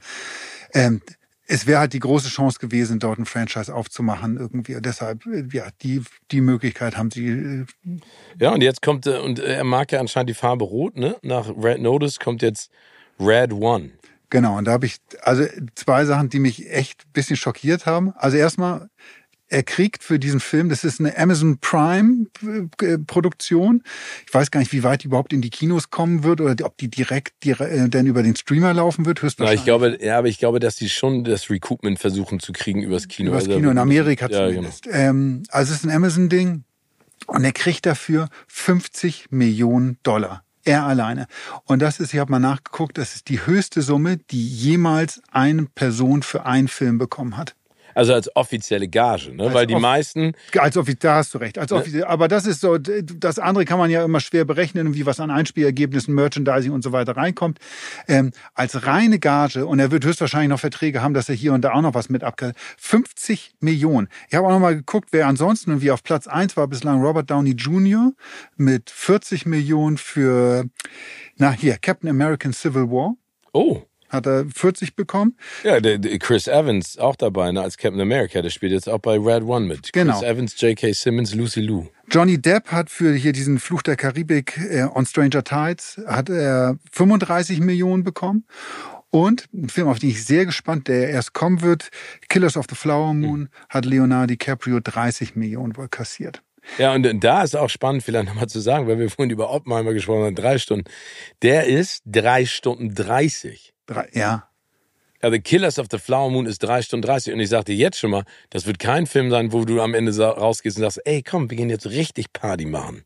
[0.72, 1.02] Ähm,
[1.46, 4.76] es wäre halt die große Chance gewesen, dort ein Franchise aufzumachen irgendwie.
[4.76, 7.28] Und deshalb, äh, ja, die, die Möglichkeit haben sie.
[7.28, 7.66] Äh,
[8.40, 11.16] ja, und jetzt kommt, äh, und er mag ja anscheinend die Farbe Rot, ne?
[11.22, 12.70] Nach Red Notice kommt jetzt
[13.20, 13.90] Red One.
[14.34, 15.44] Genau, und da habe ich also
[15.76, 18.12] zwei Sachen, die mich echt bisschen schockiert haben.
[18.16, 18.88] Also erstmal,
[19.46, 22.26] er kriegt für diesen Film, das ist eine Amazon Prime
[22.82, 23.84] äh, Produktion.
[24.26, 26.76] Ich weiß gar nicht, wie weit die überhaupt in die Kinos kommen wird oder ob
[26.78, 29.22] die direkt, direkt äh, dann über den Streamer laufen wird.
[29.38, 32.82] Ja, ich glaube, ja, aber ich glaube, dass die schon das Recoupment versuchen zu kriegen
[32.82, 33.30] übers Kino.
[33.30, 34.82] Übers also Kino in Amerika ja, zumindest.
[34.82, 34.96] Genau.
[34.96, 36.64] Ähm, also es ist ein Amazon Ding
[37.28, 40.43] und er kriegt dafür 50 Millionen Dollar.
[40.64, 41.26] Er alleine.
[41.64, 45.66] Und das ist, ich habe mal nachgeguckt, das ist die höchste Summe, die jemals eine
[45.66, 47.54] Person für einen Film bekommen hat.
[47.94, 49.44] Also als offizielle Gage, ne?
[49.44, 50.32] Als Weil die meisten.
[50.56, 51.58] Als offiziell, da hast du recht.
[51.58, 52.06] Als ne?
[52.06, 55.30] Aber das ist so, das andere kann man ja immer schwer berechnen, wie was an
[55.30, 57.58] Einspielergebnissen, Merchandising und so weiter reinkommt.
[58.08, 61.62] Ähm, als reine Gage, und er wird höchstwahrscheinlich noch Verträge haben, dass er hier und
[61.62, 62.56] da auch noch was mit abkriegt.
[62.78, 64.08] 50 Millionen.
[64.28, 67.02] Ich habe auch noch mal geguckt, wer ansonsten und wie auf Platz eins war bislang
[67.02, 68.12] Robert Downey Jr.
[68.56, 70.64] mit 40 Millionen für,
[71.36, 73.14] na hier, Captain American Civil War.
[73.52, 73.82] Oh
[74.14, 75.36] hat er 40 bekommen.
[75.62, 78.40] Ja, der, der Chris Evans auch dabei, ne, als Captain America.
[78.40, 79.92] Der spielt jetzt auch bei Red One mit.
[79.92, 80.18] Genau.
[80.18, 80.92] Chris Evans, J.K.
[80.92, 81.86] Simmons, Lucy Liu.
[82.10, 86.78] Johnny Depp hat für hier diesen Fluch der Karibik äh, on Stranger Tides hat er
[86.92, 88.44] 35 Millionen bekommen.
[89.10, 91.90] Und ein Film, auf den ich sehr gespannt, der erst kommen wird,
[92.28, 93.48] Killers of the Flower Moon, mhm.
[93.68, 96.42] hat Leonardo DiCaprio 30 Millionen wohl kassiert.
[96.78, 99.92] Ja, und da ist auch spannend, vielleicht nochmal zu sagen, weil wir vorhin über Oppenheimer
[99.92, 100.84] gesprochen haben, drei Stunden.
[101.42, 103.73] Der ist drei Stunden dreißig.
[103.86, 104.48] Drei, ja.
[105.22, 107.32] Ja, The Killers of the Flower Moon ist drei Stunden dreißig.
[107.32, 110.14] Und ich sagte jetzt schon mal, das wird kein Film sein, wo du am Ende
[110.18, 113.04] rausgehst und sagst, ey, komm, wir gehen jetzt richtig Party machen.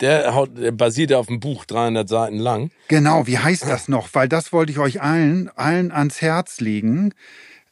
[0.00, 2.70] Der, haut, der basiert auf dem Buch 300 Seiten lang.
[2.88, 4.08] Genau, wie heißt das noch?
[4.14, 7.12] Weil das wollte ich euch allen, allen ans Herz legen.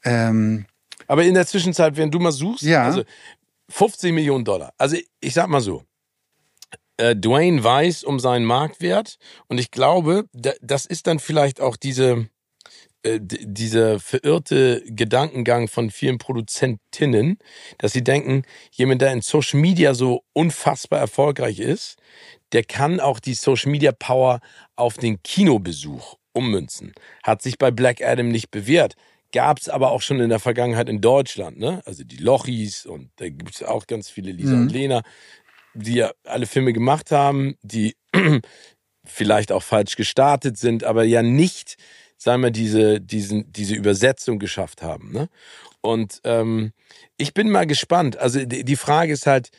[0.05, 0.67] Ähm,
[1.07, 2.85] Aber in der Zwischenzeit, wenn du mal suchst, ja.
[2.85, 3.03] also
[3.71, 4.75] 50 Millionen Dollar.
[4.77, 5.85] Also ich sag mal so,
[6.99, 9.19] äh, Dwayne weiß um seinen Marktwert
[9.49, 12.29] und ich glaube, das ist dann vielleicht auch diese,
[13.03, 17.39] äh, dieser verirrte Gedankengang von vielen Produzentinnen,
[17.79, 18.43] dass sie denken,
[18.73, 21.97] jemand, der in Social Media so unfassbar erfolgreich ist,
[22.53, 24.41] der kann auch die Social Media Power
[24.77, 26.93] auf den Kinobesuch ummünzen.
[27.23, 28.95] Hat sich bei Black Adam nicht bewährt
[29.33, 31.83] gab es aber auch schon in der Vergangenheit in Deutschland, ne?
[31.85, 34.63] Also die Lochis und da gibt es auch ganz viele Lisa mhm.
[34.63, 35.03] und Lena,
[35.79, 37.97] die ja alle Filme gemacht haben, die
[39.05, 41.77] vielleicht auch falsch gestartet sind, aber ja nicht,
[42.17, 45.13] sagen wir, diese, diesen, diese Übersetzung geschafft haben.
[45.13, 45.29] Ne?
[45.81, 46.73] Und ähm,
[47.17, 48.19] ich bin mal gespannt.
[48.19, 49.51] Also die, die Frage ist halt,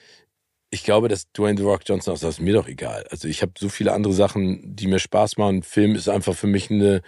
[0.72, 3.06] ich glaube, dass Dwayne The Rock Johnson auch sagt, ist mir doch egal.
[3.10, 5.64] Also ich habe so viele andere Sachen, die mir Spaß machen.
[5.64, 7.02] Film ist einfach für mich eine,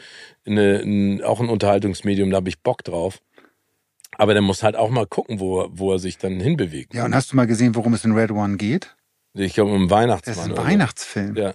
[0.45, 3.19] eine, ein, auch ein Unterhaltungsmedium, da habe ich Bock drauf.
[4.17, 6.93] Aber der muss halt auch mal gucken, wo, wo er sich dann hinbewegt.
[6.93, 8.95] Ja, und hast du mal gesehen, worum es in Red One geht?
[9.33, 10.35] Ich glaube, um Weihnachtsmann.
[10.35, 11.35] Das ist ein Weihnachtsfilm.
[11.35, 11.53] Ja.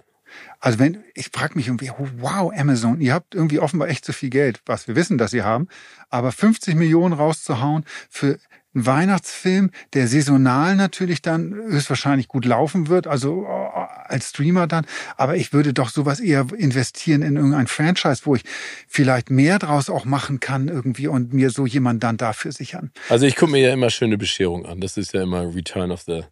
[0.59, 4.29] Also wenn, ich frage mich irgendwie, wow, Amazon, ihr habt irgendwie offenbar echt zu viel
[4.29, 5.67] Geld, was wir wissen, dass sie haben,
[6.09, 8.39] aber 50 Millionen rauszuhauen für
[8.75, 13.47] ein Weihnachtsfilm, der saisonal natürlich dann höchstwahrscheinlich gut laufen wird, also äh,
[14.05, 14.85] als Streamer dann.
[15.15, 18.43] Aber ich würde doch sowas eher investieren in irgendein Franchise, wo ich
[18.87, 22.91] vielleicht mehr draus auch machen kann irgendwie und mir so jemand dann dafür sichern.
[23.09, 24.79] Also ich gucke mir ja immer schöne Bescherung an.
[24.79, 26.23] Das ist ja immer Return of the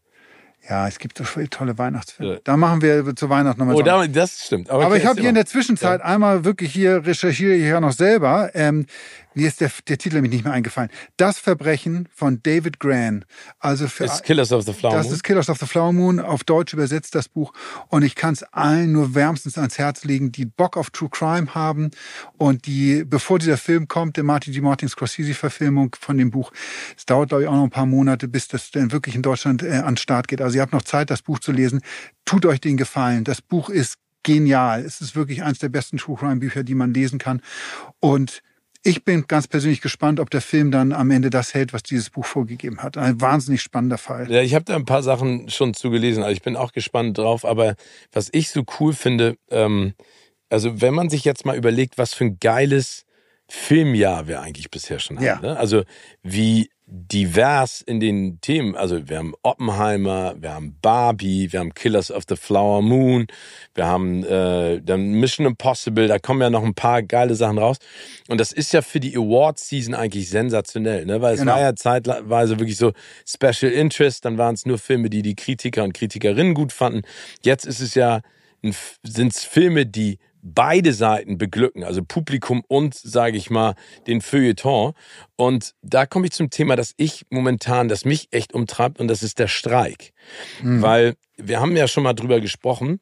[0.69, 2.33] ja, es gibt so viele tolle Weihnachtsfilme.
[2.33, 2.39] Ja.
[2.43, 3.75] Da machen wir zu Weihnachten nochmal.
[3.75, 4.69] Oh, da, das stimmt.
[4.69, 6.05] Aber, Aber ich habe hier in der Zwischenzeit ja.
[6.05, 8.49] einmal wirklich hier recherchiere ich ja noch selber.
[8.53, 8.87] Ähm,
[9.35, 10.89] mir ist der, der Titel nämlich nicht mehr eingefallen.
[11.17, 13.25] Das Verbrechen von David Gran.
[13.59, 15.15] Also für ist Killers of the Flower Das Moon.
[15.15, 16.19] ist Killers of the Flower Moon.
[16.19, 17.53] Auf Deutsch übersetzt das Buch.
[17.89, 21.53] Und ich kann es allen nur wärmstens ans Herz legen, die Bock auf True Crime
[21.53, 21.91] haben
[22.37, 24.61] und die, bevor dieser Film kommt, der Martin G.
[24.61, 26.51] Martin Scorsese-Verfilmung von dem Buch,
[26.97, 29.63] es dauert, glaube ich, auch noch ein paar Monate, bis das dann wirklich in Deutschland
[29.63, 30.41] äh, an den Start geht.
[30.41, 31.81] Also ihr habt noch Zeit, das Buch zu lesen.
[32.25, 33.23] Tut euch den Gefallen.
[33.23, 34.83] Das Buch ist genial.
[34.83, 37.41] Es ist wirklich eines der besten True Crime Bücher, die man lesen kann.
[37.99, 38.41] Und
[38.85, 42.11] ich bin ganz persönlich gespannt, ob der Film dann am Ende das hält, was dieses
[42.11, 42.97] Buch vorgegeben hat.
[42.97, 44.31] Ein wahnsinnig spannender Fall.
[44.31, 47.45] Ja, ich habe da ein paar Sachen schon zugelesen, also ich bin auch gespannt drauf.
[47.45, 47.75] Aber
[48.11, 49.95] was ich so cool finde, ähm,
[50.49, 53.05] also wenn man sich jetzt mal überlegt, was für ein geiles
[53.47, 55.25] Filmjahr wir eigentlich bisher schon haben.
[55.25, 55.39] Ja.
[55.39, 55.57] Ne?
[55.57, 55.83] Also
[56.21, 58.75] wie divers in den Themen.
[58.75, 63.25] Also wir haben Oppenheimer, wir haben Barbie, wir haben Killers of the Flower Moon,
[63.73, 67.77] wir haben äh, dann Mission Impossible, da kommen ja noch ein paar geile Sachen raus.
[68.27, 71.21] Und das ist ja für die Awards-Season eigentlich sensationell, ne?
[71.21, 71.53] Weil es genau.
[71.53, 72.93] war ja zeitweise wirklich so
[73.25, 77.01] Special Interest, dann waren es nur Filme, die die Kritiker und Kritikerinnen gut fanden.
[77.43, 78.21] Jetzt ist es ja
[79.03, 83.73] sind es Filme, die beide Seiten beglücken, also Publikum und, sage ich mal,
[84.07, 84.93] den Feuilleton.
[85.35, 89.23] Und da komme ich zum Thema, dass ich momentan, das mich echt umtreibt, und das
[89.23, 90.13] ist der Streik.
[90.61, 90.81] Mhm.
[90.81, 92.99] Weil wir haben ja schon mal drüber gesprochen,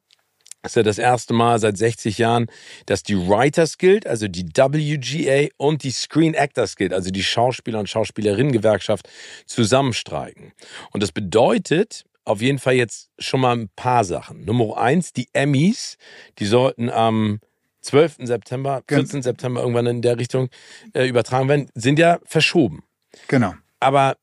[0.62, 2.48] das ist ja das erste Mal seit 60 Jahren,
[2.86, 7.80] dass die Writers Guild, also die WGA und die Screen Actors Guild, also die Schauspieler-
[7.80, 9.10] und Schauspielerinnen-Gewerkschaft,
[9.46, 10.54] zusammenstreiken.
[10.92, 14.46] Und das bedeutet, auf jeden Fall jetzt schon mal ein paar Sachen.
[14.46, 15.98] Nummer eins, die Emmys,
[16.40, 17.40] die sollten am
[17.82, 18.18] 12.
[18.20, 19.22] September, 14.
[19.22, 20.50] September irgendwann in der Richtung
[20.94, 22.84] äh, übertragen werden, sind ja verschoben.
[23.28, 23.54] Genau.
[23.80, 24.16] Aber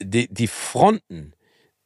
[0.00, 1.32] die, die Fronten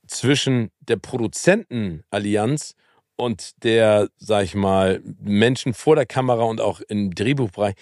[0.07, 2.75] zwischen der Produzentenallianz
[3.17, 7.75] und der, sag ich mal, Menschen vor der Kamera und auch im Drehbuchbereich,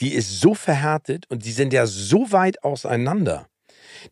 [0.00, 3.48] die ist so verhärtet und die sind ja so weit auseinander,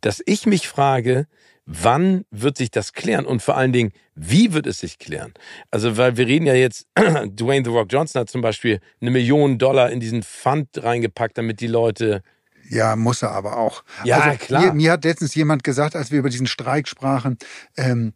[0.01, 1.27] dass ich mich frage,
[1.67, 5.33] Wann wird sich das klären und vor allen Dingen, wie wird es sich klären?
[5.71, 9.57] Also, weil wir reden ja jetzt, Dwayne The Rock Johnson hat zum Beispiel eine Million
[9.57, 12.23] Dollar in diesen Fund reingepackt, damit die Leute
[12.71, 13.85] ja, muss er aber auch.
[14.05, 14.63] Ja, also, klar.
[14.63, 17.37] Mir, mir, hat letztens jemand gesagt, als wir über diesen Streik sprachen,
[17.77, 18.15] ähm,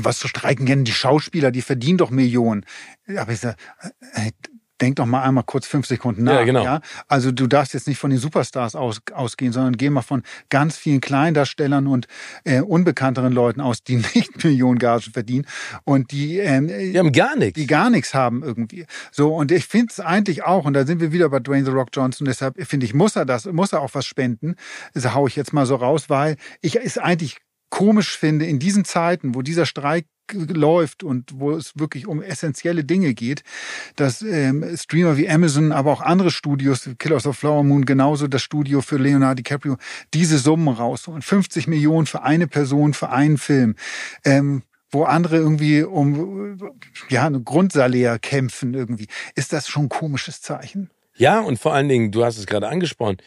[0.00, 2.64] was zu streiken kennen, die Schauspieler, die verdienen doch Millionen.
[3.16, 3.56] Aber ich sage,
[4.14, 4.30] äh,
[4.80, 6.34] denk doch mal einmal kurz fünf Sekunden nach.
[6.34, 6.64] Ja, genau.
[6.64, 6.80] Ja?
[7.08, 10.76] Also du darfst jetzt nicht von den Superstars aus, ausgehen, sondern geh mal von ganz
[10.76, 12.06] vielen Kleindarstellern und
[12.44, 15.46] äh, unbekannteren Leuten aus, die nicht Millionen Gagen verdienen
[15.84, 17.58] und die, ähm, Die haben gar nichts.
[17.58, 18.86] die gar nichts haben irgendwie.
[19.10, 21.70] So, und ich finde es eigentlich auch, und da sind wir wieder bei Dwayne The
[21.70, 24.56] Rock Johnson, deshalb finde ich, muss er das, muss er auch was spenden.
[24.92, 27.38] Das hau ich jetzt mal so raus, weil ich es eigentlich
[27.70, 32.84] komisch finde, in diesen Zeiten, wo dieser Streik läuft und wo es wirklich um essentielle
[32.84, 33.42] Dinge geht,
[33.96, 38.42] dass ähm, Streamer wie Amazon, aber auch andere Studios, Killers of Flower Moon, genauso das
[38.42, 39.76] Studio für Leonardo DiCaprio,
[40.12, 41.22] diese Summen rausholen.
[41.22, 43.74] 50 Millionen für eine Person, für einen Film.
[44.24, 46.56] Ähm, wo andere irgendwie um
[47.08, 49.08] ja, eine Grundsalär kämpfen irgendwie.
[49.34, 50.88] Ist das schon ein komisches Zeichen?
[51.16, 53.18] Ja, und vor allen Dingen, du hast es gerade angesprochen,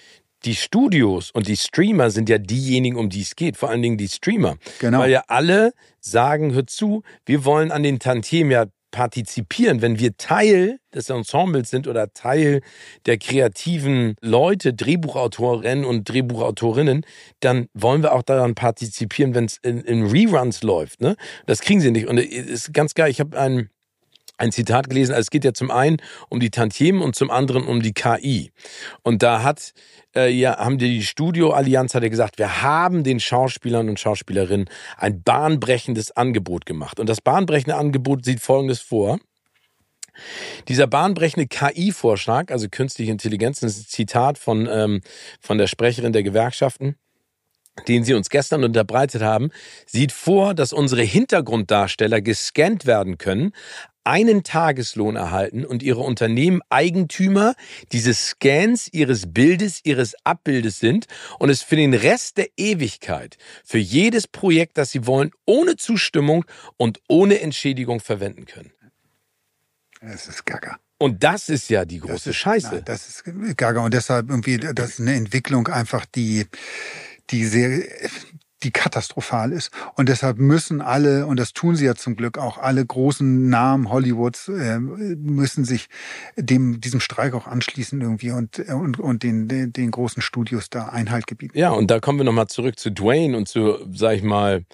[0.45, 3.57] die Studios und die Streamer sind ja diejenigen, um die es geht.
[3.57, 4.57] Vor allen Dingen die Streamer.
[4.79, 4.99] Genau.
[4.99, 10.17] Weil ja alle sagen, hör zu, wir wollen an den Tantiemen ja partizipieren, wenn wir
[10.17, 12.61] Teil des Ensembles sind oder Teil
[13.05, 17.05] der kreativen Leute, Drehbuchautorinnen und Drehbuchautorinnen,
[17.41, 21.01] dann wollen wir auch daran partizipieren, wenn es in, in Reruns läuft.
[21.01, 21.15] Ne?
[21.45, 22.07] Das kriegen sie nicht.
[22.07, 23.69] Und es ist ganz geil, ich habe einen
[24.37, 25.97] ein Zitat gelesen, also es geht ja zum einen
[26.29, 28.51] um die Tantiemen und zum anderen um die KI.
[29.03, 29.73] Und da hat
[30.15, 35.23] äh, ja haben die Studioallianz hat ja gesagt, wir haben den Schauspielern und Schauspielerinnen ein
[35.23, 36.99] bahnbrechendes Angebot gemacht.
[36.99, 39.19] Und das bahnbrechende Angebot sieht folgendes vor.
[40.67, 45.01] Dieser bahnbrechende KI-Vorschlag, also künstliche Intelligenz, das ist ein Zitat von, ähm,
[45.39, 46.95] von der Sprecherin der Gewerkschaften,
[47.87, 49.51] den sie uns gestern unterbreitet haben,
[49.85, 53.51] sieht vor, dass unsere Hintergrunddarsteller gescannt werden können,
[54.07, 57.55] einen Tageslohn erhalten und ihre Unternehmen Eigentümer
[57.91, 61.07] dieses Scans ihres Bildes, ihres Abbildes sind
[61.39, 66.45] und es für den Rest der Ewigkeit für jedes Projekt, das sie wollen, ohne Zustimmung
[66.77, 68.71] und ohne Entschädigung verwenden können.
[70.01, 70.79] Das ist gaga.
[70.99, 72.75] Und das ist ja die große Das ist, Scheiße.
[72.75, 73.81] Nein, das ist gaga.
[73.81, 76.47] Und deshalb irgendwie, das ist eine Entwicklung einfach, die,
[77.29, 77.83] die sehr,
[78.63, 79.71] die katastrophal ist.
[79.95, 83.89] Und deshalb müssen alle, und das tun sie ja zum Glück auch, alle großen Namen
[83.89, 85.87] Hollywoods äh, müssen sich
[86.35, 91.27] dem, diesem Streik auch anschließen irgendwie und, und, und den, den, großen Studios da Einhalt
[91.27, 91.57] gebieten.
[91.57, 94.65] Ja, und da kommen wir nochmal zurück zu Dwayne und zu, sag ich mal,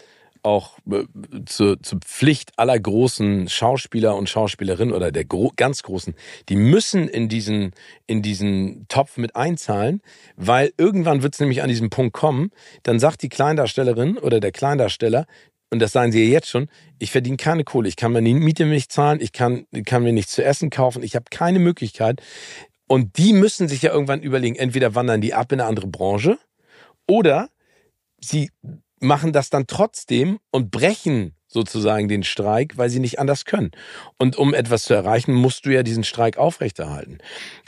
[0.44, 1.04] auch äh,
[1.46, 6.14] zur, zur Pflicht aller großen Schauspieler und Schauspielerinnen oder der gro ganz großen,
[6.50, 7.72] die müssen in diesen,
[8.08, 10.02] in diesen Topf mit einzahlen,
[10.36, 12.52] weil irgendwann wird es nämlich an diesem Punkt kommen,
[12.84, 15.26] dann sagt die Kleindarstellerin oder der Kleindarsteller,
[15.70, 16.70] und das sagen sie ja jetzt schon,
[17.00, 20.34] ich verdiene keine Kohle, ich kann meine Miete nicht zahlen, ich kann, kann mir nichts
[20.34, 22.22] zu essen kaufen, ich habe keine Möglichkeit.
[22.88, 26.38] Und die müssen sich ja irgendwann überlegen, entweder wandern die ab in eine andere Branche
[27.08, 27.50] oder
[28.20, 28.52] sie
[29.04, 33.72] machen das dann trotzdem und brechen sozusagen den Streik, weil sie nicht anders können.
[34.18, 37.20] Und um etwas zu erreichen, musst du ja diesen Streik aufrechterhalten.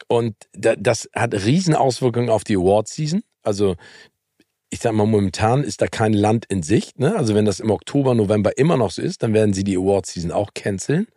[0.08, 3.22] Und das hat riesen Auswirkungen auf die Award-Season.
[3.44, 3.76] Also
[4.72, 7.00] ich sag mal, momentan ist da kein Land in Sicht.
[7.00, 7.16] Ne?
[7.16, 10.06] Also wenn das im Oktober, November immer noch so ist, dann werden sie die Award
[10.08, 11.08] Season auch canceln.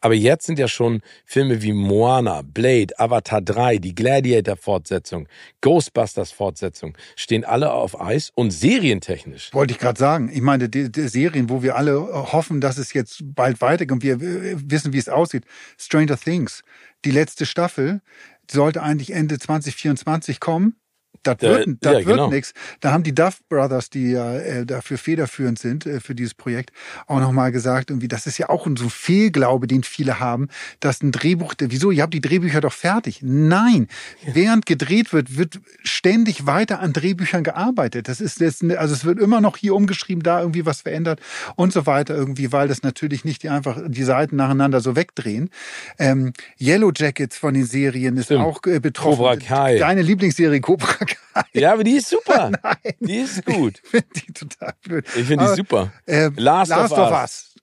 [0.00, 5.28] Aber jetzt sind ja schon Filme wie Moana, Blade, Avatar 3, die Gladiator-Fortsetzung,
[5.62, 9.52] Ghostbusters-Fortsetzung, stehen alle auf Eis und serientechnisch.
[9.54, 10.30] Wollte ich gerade sagen.
[10.32, 12.00] Ich meine, die, die, Serien, wo wir alle
[12.32, 15.44] hoffen, dass es jetzt bald weitergeht und wir wissen, wie es aussieht.
[15.78, 16.62] Stranger Things,
[17.04, 18.02] die letzte Staffel,
[18.50, 20.76] sollte eigentlich Ende 2024 kommen.
[21.22, 22.30] Das wird, Äh, das ja, wird genau.
[22.30, 22.54] nichts.
[22.80, 26.70] Da haben die Duff Brothers, die ja äh, dafür federführend sind äh, für dieses Projekt,
[27.06, 30.48] auch nochmal gesagt, irgendwie, das ist ja auch so ein Fehlglaube, den viele haben,
[30.80, 33.20] dass ein Drehbuch, wieso, ihr habt die Drehbücher doch fertig.
[33.22, 33.88] Nein,
[34.32, 38.08] während gedreht wird, wird ständig weiter an Drehbüchern gearbeitet.
[38.08, 41.20] Das ist jetzt, also es wird immer noch hier umgeschrieben, da irgendwie was verändert
[41.56, 45.50] und so weiter irgendwie, weil das natürlich nicht die einfach die Seiten nacheinander so wegdrehen.
[45.98, 48.44] Ähm, Yellow Jackets von den Serien ist Stimmt.
[48.44, 49.18] auch äh, betroffen.
[49.18, 49.78] Cobra Kai.
[49.78, 51.42] Deine Lieblingsserie Cobra Kai.
[51.52, 52.50] Ja, aber die ist super.
[53.00, 53.80] Die ist gut.
[53.84, 55.06] Ich finde die total blöd.
[55.16, 55.92] Ich finde die super.
[56.06, 57.54] Äh, Last of Us.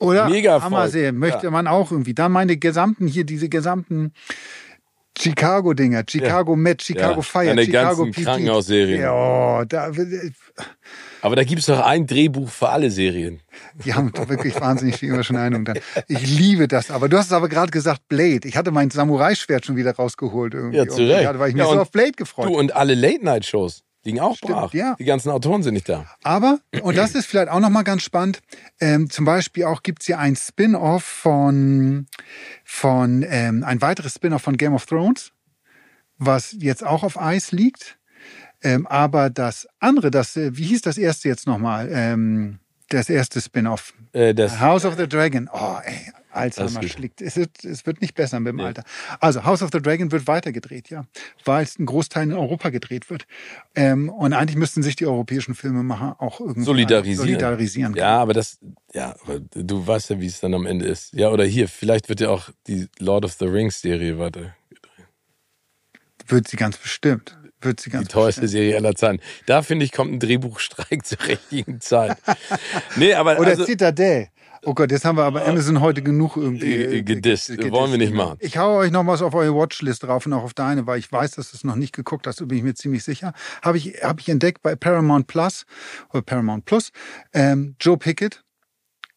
[0.00, 1.50] Oder Mega Hammerserie möchte Ja.
[1.50, 2.14] man auch irgendwie.
[2.14, 4.12] Dann meine gesamten hier, diese gesamten
[5.18, 6.04] Chicago-Dinger.
[6.08, 8.24] Chicago Med, Chicago Ja, Fire, deine Chicago ganzen.
[8.24, 9.00] Krankenhausserien.
[9.00, 9.90] Ja, da,
[11.22, 13.40] Aber da gibt's doch ein Drehbuch für alle Serien.
[13.84, 15.78] die haben doch wirklich wahnsinnig viel Überschneidung dann.
[16.06, 16.90] Ich liebe das.
[16.90, 18.46] Aber du hast es aber gerade gesagt, Blade.
[18.46, 20.76] Ich hatte mein Samurai-Schwert schon wieder rausgeholt irgendwie.
[20.78, 21.22] Ja, zu Recht.
[21.24, 22.46] Ja, war ich mich Ja, so auf Blade gefreut.
[22.48, 24.74] Du und alle Late-Night-Shows liegen auch Stimmt, brach.
[24.74, 24.96] ja.
[24.98, 26.06] Die ganzen Autoren sind nicht da.
[26.22, 28.40] Aber, und das ist vielleicht auch nochmal ganz spannend,
[28.80, 32.06] ähm, zum Beispiel auch gibt's hier ein Spin-off von,
[32.64, 35.32] von ähm, ein weiteres Spin-off von Game of Thrones,
[36.16, 37.98] was jetzt auch auf Eis liegt.
[38.62, 41.88] Ähm, aber das andere, das, äh, wie hieß das erste jetzt nochmal?
[41.92, 43.94] Ähm, das erste Spin-off.
[44.12, 45.48] Äh, das, House of the Dragon.
[45.52, 46.12] Oh, ey.
[46.30, 47.20] Alzheimer schlägt.
[47.20, 48.64] Es wird, es wird nicht besser mit dem nee.
[48.64, 48.84] Alter.
[49.20, 51.06] Also House of the Dragon wird weiter gedreht, ja.
[51.44, 53.26] Weil es ein Großteil in Europa gedreht wird.
[53.74, 57.18] Ähm, und eigentlich müssten sich die europäischen Filmemacher auch irgendwie solidarisieren.
[57.18, 58.58] solidarisieren ja, aber das,
[58.92, 61.12] ja, aber du weißt ja, wie es dann am Ende ist.
[61.12, 65.06] Ja, oder hier, vielleicht wird ja auch die Lord of the Rings Serie weiter gedreht.
[66.26, 67.36] Wird sie ganz bestimmt.
[67.60, 68.62] Wird sie ganz die teuerste bestimmt.
[68.62, 69.20] Serie aller Zeiten.
[69.46, 72.16] Da finde ich, kommt ein Drehbuchstreik zur richtigen Zeit.
[72.96, 74.28] nee, aber Oder also, Citadel.
[74.64, 77.48] Oh Gott, jetzt haben wir aber Amazon heute genug irgendwie äh, gedisst.
[77.48, 77.70] gedisst.
[77.70, 78.38] Wollen wir nicht machen.
[78.40, 81.10] Ich hau euch noch was auf eure Watchlist drauf und auch auf deine, weil ich
[81.10, 83.32] weiß, dass du es noch nicht geguckt hast, da bin ich mir ziemlich sicher.
[83.62, 85.64] Habe ich, hab ich entdeckt bei Paramount Plus
[86.10, 86.90] oder Paramount Plus.
[87.32, 88.42] Ähm, Joe Pickett,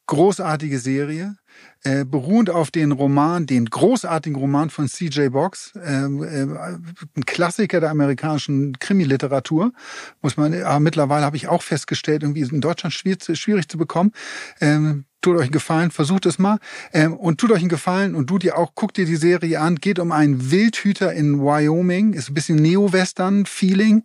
[0.07, 1.37] großartige Serie
[1.83, 5.31] äh, beruhend auf den Roman, den großartigen Roman von C.J.
[5.31, 6.77] Box, äh, äh,
[7.15, 9.73] ein Klassiker der amerikanischen Krimiliteratur,
[10.21, 13.77] muss man, aber mittlerweile habe ich auch festgestellt, irgendwie ist in Deutschland schwierig, schwierig zu
[13.77, 14.11] bekommen.
[14.59, 16.57] Ähm, tut euch einen Gefallen, versucht es mal.
[16.93, 19.75] Ähm, und tut euch einen Gefallen und du dir auch, guckt dir die Serie an,
[19.75, 24.03] geht um einen Wildhüter in Wyoming, ist ein bisschen Neo-Western-Feeling,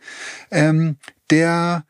[0.50, 0.96] ähm,
[1.30, 1.84] der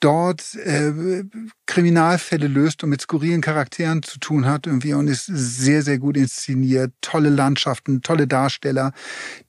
[0.00, 1.24] dort äh,
[1.66, 6.16] Kriminalfälle löst und mit skurrilen Charakteren zu tun hat irgendwie und ist sehr, sehr gut
[6.16, 6.92] inszeniert.
[7.00, 8.92] Tolle Landschaften, tolle Darsteller.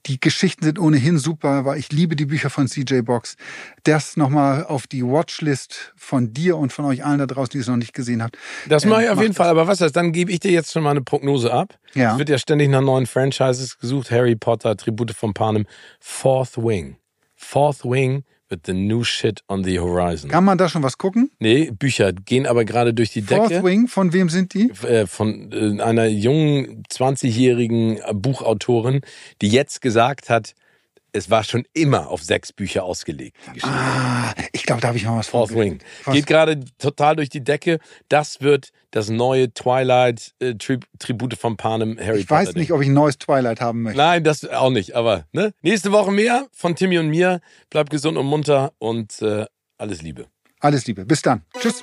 [0.06, 3.36] Die Geschichten sind ohnehin super, weil ich liebe die Bücher von CJ Box.
[3.84, 7.66] Das nochmal auf die Watchlist von dir und von euch allen da draußen, die es
[7.66, 8.38] noch nicht gesehen habt.
[8.68, 9.48] Das mache ich auf jeden Fall.
[9.48, 11.74] Aber was ist, dann gebe ich dir jetzt schon mal eine Prognose ab.
[11.94, 12.12] Ja.
[12.12, 14.10] Es wird ja ständig nach neuen Franchises gesucht.
[14.10, 15.66] Harry Potter, Tribute von Panem,
[16.00, 16.96] Fourth Wing.
[17.34, 20.30] Fourth Wing with the new shit on the horizon.
[20.30, 21.30] Kann man da schon was gucken?
[21.40, 23.48] Nee, Bücher gehen aber gerade durch die Decke.
[23.48, 24.70] Fourth Wing, von wem sind die?
[24.86, 29.00] Äh, von äh, einer jungen 20-jährigen Buchautorin,
[29.40, 30.54] die jetzt gesagt hat,
[31.12, 33.36] es war schon immer auf sechs Bücher ausgelegt.
[33.62, 35.78] ah, ich glaube, da habe ich mal was Fourth von Wing.
[36.10, 37.78] Geht gerade total durch die Decke.
[38.08, 42.80] Das wird das neue Twilight äh, Tri Tribute von Panem Harry Ich weiß nicht, ob
[42.80, 43.98] ich ein neues Twilight haben möchte.
[43.98, 44.94] Nein, das auch nicht.
[44.94, 45.52] Aber ne?
[45.62, 47.40] nächste Woche mehr von Timmy und mir.
[47.70, 49.46] Bleibt gesund und munter und äh,
[49.78, 50.26] alles Liebe.
[50.60, 51.04] Alles Liebe.
[51.04, 51.42] Bis dann.
[51.58, 51.82] Tschüss.